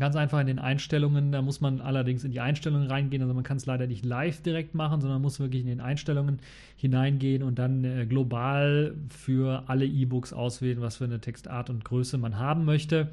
ganz 0.00 0.16
einfach 0.16 0.40
in 0.40 0.48
den 0.48 0.58
Einstellungen, 0.58 1.30
da 1.30 1.40
muss 1.40 1.60
man 1.60 1.80
allerdings 1.80 2.24
in 2.24 2.32
die 2.32 2.40
Einstellungen 2.40 2.88
reingehen. 2.88 3.22
Also 3.22 3.32
man 3.34 3.44
kann 3.44 3.56
es 3.56 3.66
leider 3.66 3.86
nicht 3.86 4.04
live 4.04 4.42
direkt 4.42 4.74
machen, 4.74 5.00
sondern 5.00 5.22
muss 5.22 5.38
wirklich 5.38 5.62
in 5.62 5.68
den 5.68 5.80
Einstellungen 5.80 6.40
hineingehen 6.76 7.44
und 7.44 7.60
dann 7.60 7.84
äh, 7.84 8.04
global 8.04 8.96
für 9.10 9.62
alle 9.68 9.86
E-Books 9.86 10.32
auswählen, 10.32 10.80
was 10.80 10.96
für 10.96 11.04
eine 11.04 11.20
Textart 11.20 11.70
und 11.70 11.84
Größe 11.84 12.18
man 12.18 12.36
haben 12.36 12.64
möchte. 12.64 13.12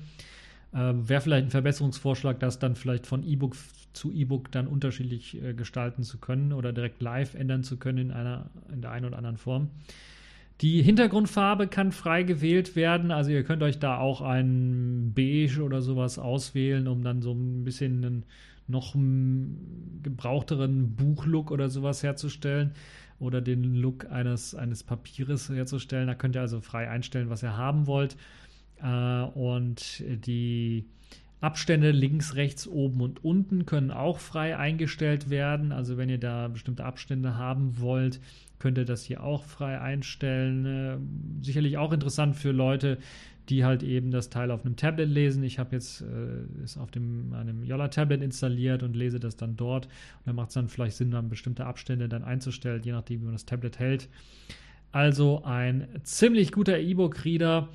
Ähm, 0.73 1.07
Wäre 1.07 1.21
vielleicht 1.21 1.45
ein 1.45 1.51
Verbesserungsvorschlag, 1.51 2.39
das 2.39 2.57
dann 2.57 2.75
vielleicht 2.75 3.05
von 3.05 3.23
E-Book 3.23 3.55
zu 3.93 4.11
E-Book 4.11 4.51
dann 4.51 4.65
unterschiedlich 4.65 5.39
äh, 5.43 5.53
gestalten 5.53 6.01
zu 6.01 6.17
können 6.17 6.53
oder 6.53 6.73
direkt 6.73 7.03
live 7.03 7.35
ändern 7.35 7.63
zu 7.63 7.77
können 7.77 7.99
in 7.99 8.11
einer 8.11 8.49
in 8.73 8.81
der 8.81 8.89
einen 8.89 9.05
oder 9.05 9.17
anderen 9.17 9.37
Form. 9.37 9.69
Die 10.61 10.83
Hintergrundfarbe 10.83 11.67
kann 11.67 11.91
frei 11.91 12.21
gewählt 12.23 12.75
werden. 12.75 13.11
Also 13.11 13.31
ihr 13.31 13.43
könnt 13.43 13.63
euch 13.63 13.79
da 13.79 13.97
auch 13.97 14.21
ein 14.21 15.11
Beige 15.15 15.63
oder 15.63 15.81
sowas 15.81 16.19
auswählen, 16.19 16.87
um 16.87 17.03
dann 17.03 17.21
so 17.23 17.31
ein 17.31 17.63
bisschen 17.63 18.05
einen 18.05 18.25
noch 18.67 18.95
gebrauchteren 20.03 20.95
Buchlook 20.95 21.49
oder 21.51 21.69
sowas 21.69 22.03
herzustellen. 22.03 22.73
oder 23.19 23.39
den 23.39 23.75
Look 23.75 24.09
eines, 24.11 24.55
eines 24.55 24.83
Papieres 24.83 25.47
herzustellen. 25.49 26.07
Da 26.07 26.15
könnt 26.15 26.35
ihr 26.35 26.41
also 26.41 26.59
frei 26.59 26.89
einstellen, 26.89 27.29
was 27.29 27.43
ihr 27.43 27.55
haben 27.55 27.85
wollt. 27.85 28.17
Äh, 28.81 29.23
und 29.35 30.03
die 30.25 30.85
Abstände 31.41 31.91
links, 31.91 32.35
rechts, 32.35 32.67
oben 32.67 33.01
und 33.01 33.25
unten 33.25 33.65
können 33.65 33.91
auch 33.91 34.19
frei 34.19 34.57
eingestellt 34.57 35.29
werden. 35.29 35.71
Also 35.71 35.97
wenn 35.97 36.07
ihr 36.07 36.19
da 36.19 36.47
bestimmte 36.47 36.85
Abstände 36.85 37.35
haben 37.35 37.79
wollt, 37.79 38.21
könnt 38.59 38.77
ihr 38.77 38.85
das 38.85 39.03
hier 39.03 39.23
auch 39.23 39.43
frei 39.43 39.81
einstellen. 39.81 40.65
Äh, 40.65 41.43
sicherlich 41.43 41.77
auch 41.77 41.91
interessant 41.91 42.35
für 42.35 42.51
Leute, 42.51 42.99
die 43.49 43.65
halt 43.65 43.81
eben 43.81 44.11
das 44.11 44.29
Teil 44.29 44.51
auf 44.51 44.63
einem 44.63 44.75
Tablet 44.75 45.09
lesen. 45.09 45.43
Ich 45.43 45.57
habe 45.57 45.75
jetzt 45.75 46.01
äh, 46.01 46.63
es 46.63 46.77
auf 46.77 46.91
dem, 46.91 47.33
einem 47.33 47.63
Yola-Tablet 47.63 48.21
installiert 48.21 48.83
und 48.83 48.95
lese 48.95 49.19
das 49.19 49.35
dann 49.35 49.57
dort. 49.57 49.87
Und 49.87 50.27
da 50.27 50.33
macht 50.33 50.49
es 50.49 50.53
dann 50.53 50.69
vielleicht 50.69 50.95
Sinn, 50.95 51.09
dann 51.09 51.27
bestimmte 51.27 51.65
Abstände 51.65 52.07
dann 52.07 52.23
einzustellen, 52.23 52.83
je 52.83 52.91
nachdem, 52.91 53.21
wie 53.21 53.25
man 53.25 53.33
das 53.33 53.45
Tablet 53.45 53.79
hält. 53.79 54.09
Also 54.91 55.43
ein 55.43 55.87
ziemlich 56.03 56.51
guter 56.51 56.77
E-Book-Reader. 56.77 57.69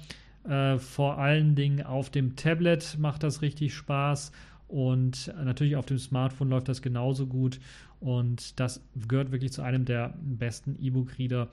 Äh, 0.48 0.78
vor 0.78 1.18
allen 1.18 1.54
Dingen 1.54 1.84
auf 1.84 2.10
dem 2.10 2.36
Tablet 2.36 2.96
macht 2.98 3.22
das 3.22 3.42
richtig 3.42 3.74
Spaß 3.74 4.32
und 4.68 5.32
natürlich 5.42 5.76
auf 5.76 5.86
dem 5.86 5.98
Smartphone 5.98 6.50
läuft 6.50 6.68
das 6.68 6.82
genauso 6.82 7.26
gut. 7.26 7.58
Und 8.00 8.60
das 8.60 8.82
gehört 9.08 9.32
wirklich 9.32 9.52
zu 9.52 9.62
einem 9.62 9.84
der 9.84 10.14
besten 10.22 10.76
E-Book-Reader 10.80 11.48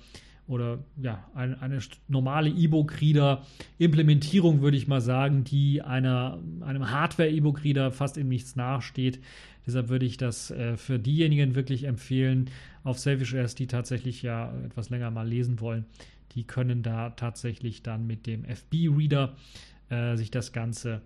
oder 0.45 0.79
ja, 1.01 1.23
eine, 1.33 1.61
eine 1.61 1.79
normale 2.09 2.49
E-Book-Reader-Implementierung, 2.49 4.59
würde 4.61 4.75
ich 4.75 4.87
mal 4.87 4.99
sagen, 4.99 5.45
die 5.45 5.81
einer, 5.81 6.37
einem 6.61 6.91
Hardware-E-Book-Reader 6.91 7.91
fast 7.91 8.17
in 8.17 8.27
nichts 8.27 8.57
nachsteht. 8.57 9.21
Deshalb 9.65 9.87
würde 9.87 10.05
ich 10.05 10.17
das 10.17 10.51
äh, 10.51 10.75
für 10.75 10.99
diejenigen 10.99 11.55
wirklich 11.55 11.85
empfehlen, 11.85 12.49
auf 12.83 12.99
Selfish 12.99 13.33
OS, 13.33 13.55
die 13.55 13.67
tatsächlich 13.67 14.21
ja 14.21 14.53
etwas 14.65 14.89
länger 14.89 15.09
mal 15.09 15.25
lesen 15.25 15.61
wollen. 15.61 15.85
Die 16.35 16.45
können 16.45 16.83
da 16.83 17.11
tatsächlich 17.11 17.83
dann 17.83 18.07
mit 18.07 18.27
dem 18.27 18.45
FB-Reader 18.45 19.35
äh, 19.89 20.15
sich 20.15 20.31
das 20.31 20.51
Ganze 20.53 21.01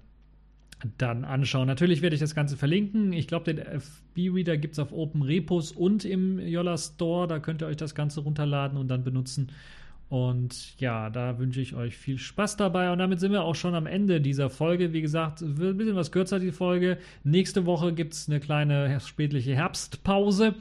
dann 0.98 1.26
anschauen. 1.26 1.68
Natürlich 1.68 2.02
werde 2.02 2.16
ich 2.16 2.20
das 2.20 2.36
Ganze 2.36 2.56
verlinken. 2.56 3.12
Ich 3.14 3.28
glaube, 3.28 3.54
den 3.54 3.58
FB-Reader 3.58 4.58
gibt 4.58 4.74
es 4.74 4.80
auf 4.80 4.92
Open 4.92 5.24
Repos 5.24 5.72
und 5.72 6.06
im 6.06 6.40
Yola 6.40 6.78
Store. 6.78 7.28
Da 7.28 7.40
könnt 7.40 7.62
ihr 7.62 7.68
euch 7.68 7.78
das 7.78 7.96
Ganze 7.96 8.22
runterladen 8.22 8.78
und 8.78 8.88
dann 8.88 9.04
benutzen. 9.04 9.52
Und 10.10 10.80
ja, 10.80 11.10
da 11.10 11.38
wünsche 11.38 11.60
ich 11.60 11.76
euch 11.76 11.98
viel 11.98 12.18
Spaß 12.18 12.56
dabei. 12.56 12.92
Und 12.92 13.00
damit 13.00 13.20
sind 13.20 13.32
wir 13.32 13.44
auch 13.44 13.56
schon 13.56 13.76
am 13.76 13.88
Ende 13.88 14.22
dieser 14.22 14.50
Folge. 14.50 14.94
Wie 14.94 15.02
gesagt, 15.02 15.42
wird 15.42 15.76
ein 15.76 15.78
bisschen 15.78 15.96
was 15.96 16.12
kürzer 16.12 16.40
die 16.40 16.52
Folge. 16.52 16.98
Nächste 17.24 17.66
Woche 17.66 17.94
gibt 17.94 18.14
es 18.14 18.30
eine 18.30 18.40
kleine 18.40 19.00
spätliche 19.02 19.56
Herbstpause. 19.56 20.56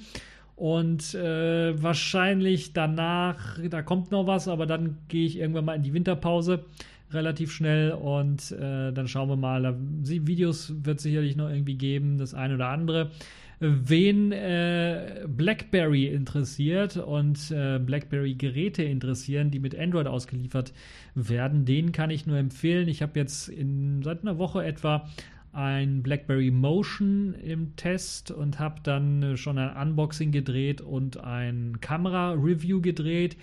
Und 0.57 1.15
äh, 1.15 1.81
wahrscheinlich 1.83 2.73
danach, 2.73 3.59
da 3.69 3.83
kommt 3.83 4.11
noch 4.11 4.27
was, 4.27 4.49
aber 4.49 4.65
dann 4.65 4.97
gehe 5.09 5.27
ich 5.27 5.39
irgendwann 5.39 5.67
mal 5.67 5.75
in 5.75 5.83
die 5.83 5.93
Winterpause 5.93 6.65
relativ 7.13 7.53
schnell 7.53 7.93
und 7.93 8.53
äh, 8.53 8.91
dann 8.93 9.07
schauen 9.07 9.29
wir 9.29 9.37
mal. 9.37 9.63
Da, 9.63 9.77
Videos 9.79 10.73
wird 10.83 11.01
sicherlich 11.01 11.37
noch 11.37 11.51
irgendwie 11.51 11.77
geben, 11.77 12.17
das 12.17 12.33
eine 12.33 12.55
oder 12.55 12.69
andere. 12.69 13.11
Wen 13.59 14.33
äh, 14.33 15.25
BlackBerry 15.27 16.07
interessiert 16.07 16.99
und 16.99 17.51
äh, 17.51 17.79
BlackBerry-Geräte 17.79 18.83
interessieren, 18.83 19.51
die 19.51 19.61
mit 19.61 19.79
Android 19.79 20.07
ausgeliefert 20.07 20.75
werden, 21.15 21.65
den 21.65 21.93
kann 21.93 22.11
ich 22.11 22.27
nur 22.27 22.37
empfehlen. 22.37 22.89
Ich 22.89 23.01
habe 23.01 23.19
jetzt 23.19 23.49
in, 23.49 24.03
seit 24.03 24.23
einer 24.23 24.37
Woche 24.37 24.63
etwa 24.63 25.09
ein 25.57 26.03
BlackBerry 26.03 26.51
Motion 26.51 27.35
im 27.35 27.75
Test 27.77 28.31
und 28.31 28.59
habe 28.59 28.81
dann 28.83 29.39
schon 29.39 29.57
ein 29.57 29.89
Unboxing 29.89 30.31
gedreht 30.31 30.83
und 30.83 31.17
ein 31.17 31.81
Kamera-Review 31.81 32.83
gedreht. 32.83 33.39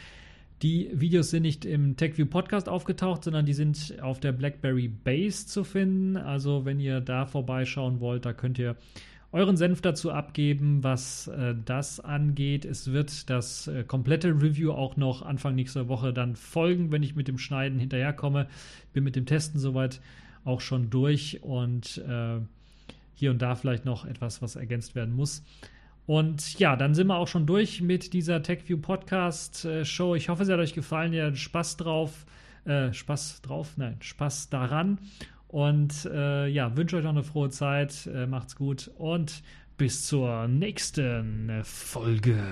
Die 0.61 0.91
Videos 0.93 1.31
sind 1.31 1.41
nicht 1.41 1.65
im 1.65 1.97
TechView 1.97 2.27
Podcast 2.27 2.69
aufgetaucht, 2.69 3.23
sondern 3.23 3.47
die 3.47 3.53
sind 3.53 3.95
auf 3.99 4.19
der 4.19 4.31
BlackBerry 4.31 4.87
Base 4.87 5.47
zu 5.47 5.63
finden. 5.63 6.15
Also 6.15 6.65
wenn 6.65 6.79
ihr 6.79 7.01
da 7.01 7.25
vorbeischauen 7.25 7.99
wollt, 7.99 8.25
da 8.25 8.33
könnt 8.33 8.59
ihr 8.59 8.77
euren 9.31 9.57
Senf 9.57 9.81
dazu 9.81 10.11
abgeben, 10.11 10.83
was 10.83 11.27
äh, 11.27 11.55
das 11.65 11.99
angeht. 11.99 12.63
Es 12.63 12.93
wird 12.93 13.31
das 13.31 13.67
äh, 13.67 13.83
komplette 13.83 14.29
Review 14.29 14.71
auch 14.71 14.97
noch 14.97 15.23
Anfang 15.23 15.55
nächster 15.55 15.87
Woche 15.87 16.13
dann 16.13 16.35
folgen, 16.35 16.91
wenn 16.91 17.01
ich 17.01 17.15
mit 17.15 17.27
dem 17.27 17.39
Schneiden 17.39 17.79
hinterherkomme. 17.79 18.47
Bin 18.93 19.03
mit 19.03 19.15
dem 19.15 19.25
Testen 19.25 19.59
soweit 19.59 19.99
auch 20.45 20.61
schon 20.61 20.89
durch 20.89 21.41
und 21.43 21.97
äh, 22.07 22.39
hier 23.15 23.31
und 23.31 23.41
da 23.41 23.55
vielleicht 23.55 23.85
noch 23.85 24.05
etwas, 24.05 24.41
was 24.41 24.55
ergänzt 24.55 24.95
werden 24.95 25.15
muss. 25.15 25.43
Und 26.05 26.59
ja, 26.59 26.75
dann 26.75 26.93
sind 26.93 27.07
wir 27.07 27.15
auch 27.15 27.27
schon 27.27 27.45
durch 27.45 27.81
mit 27.81 28.13
dieser 28.13 28.43
TechView 28.43 28.77
Podcast 28.77 29.63
äh, 29.65 29.85
Show. 29.85 30.15
Ich 30.15 30.29
hoffe, 30.29 30.43
sie 30.45 30.51
hat 30.51 30.59
euch 30.59 30.73
gefallen. 30.73 31.13
Ihr 31.13 31.25
hattet 31.25 31.39
Spaß 31.39 31.77
drauf. 31.77 32.25
Äh, 32.65 32.91
Spaß 32.91 33.41
drauf? 33.41 33.73
Nein, 33.77 33.97
Spaß 34.01 34.49
daran. 34.49 34.99
Und 35.47 36.05
äh, 36.05 36.47
ja, 36.47 36.75
wünsche 36.75 36.97
euch 36.97 37.03
noch 37.03 37.11
eine 37.11 37.23
frohe 37.23 37.49
Zeit. 37.49 38.07
Äh, 38.07 38.25
macht's 38.25 38.55
gut 38.55 38.91
und 38.97 39.43
bis 39.77 40.05
zur 40.05 40.47
nächsten 40.47 41.61
Folge. 41.63 42.43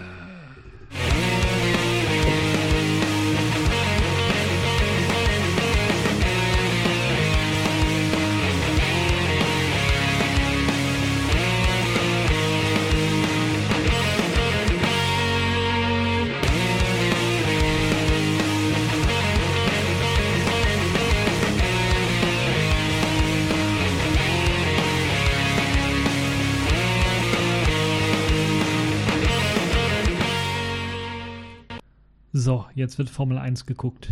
So, 32.52 32.66
jetzt 32.76 32.98
wird 32.98 33.10
Formel 33.10 33.38
1 33.38 33.66
geguckt. 33.66 34.12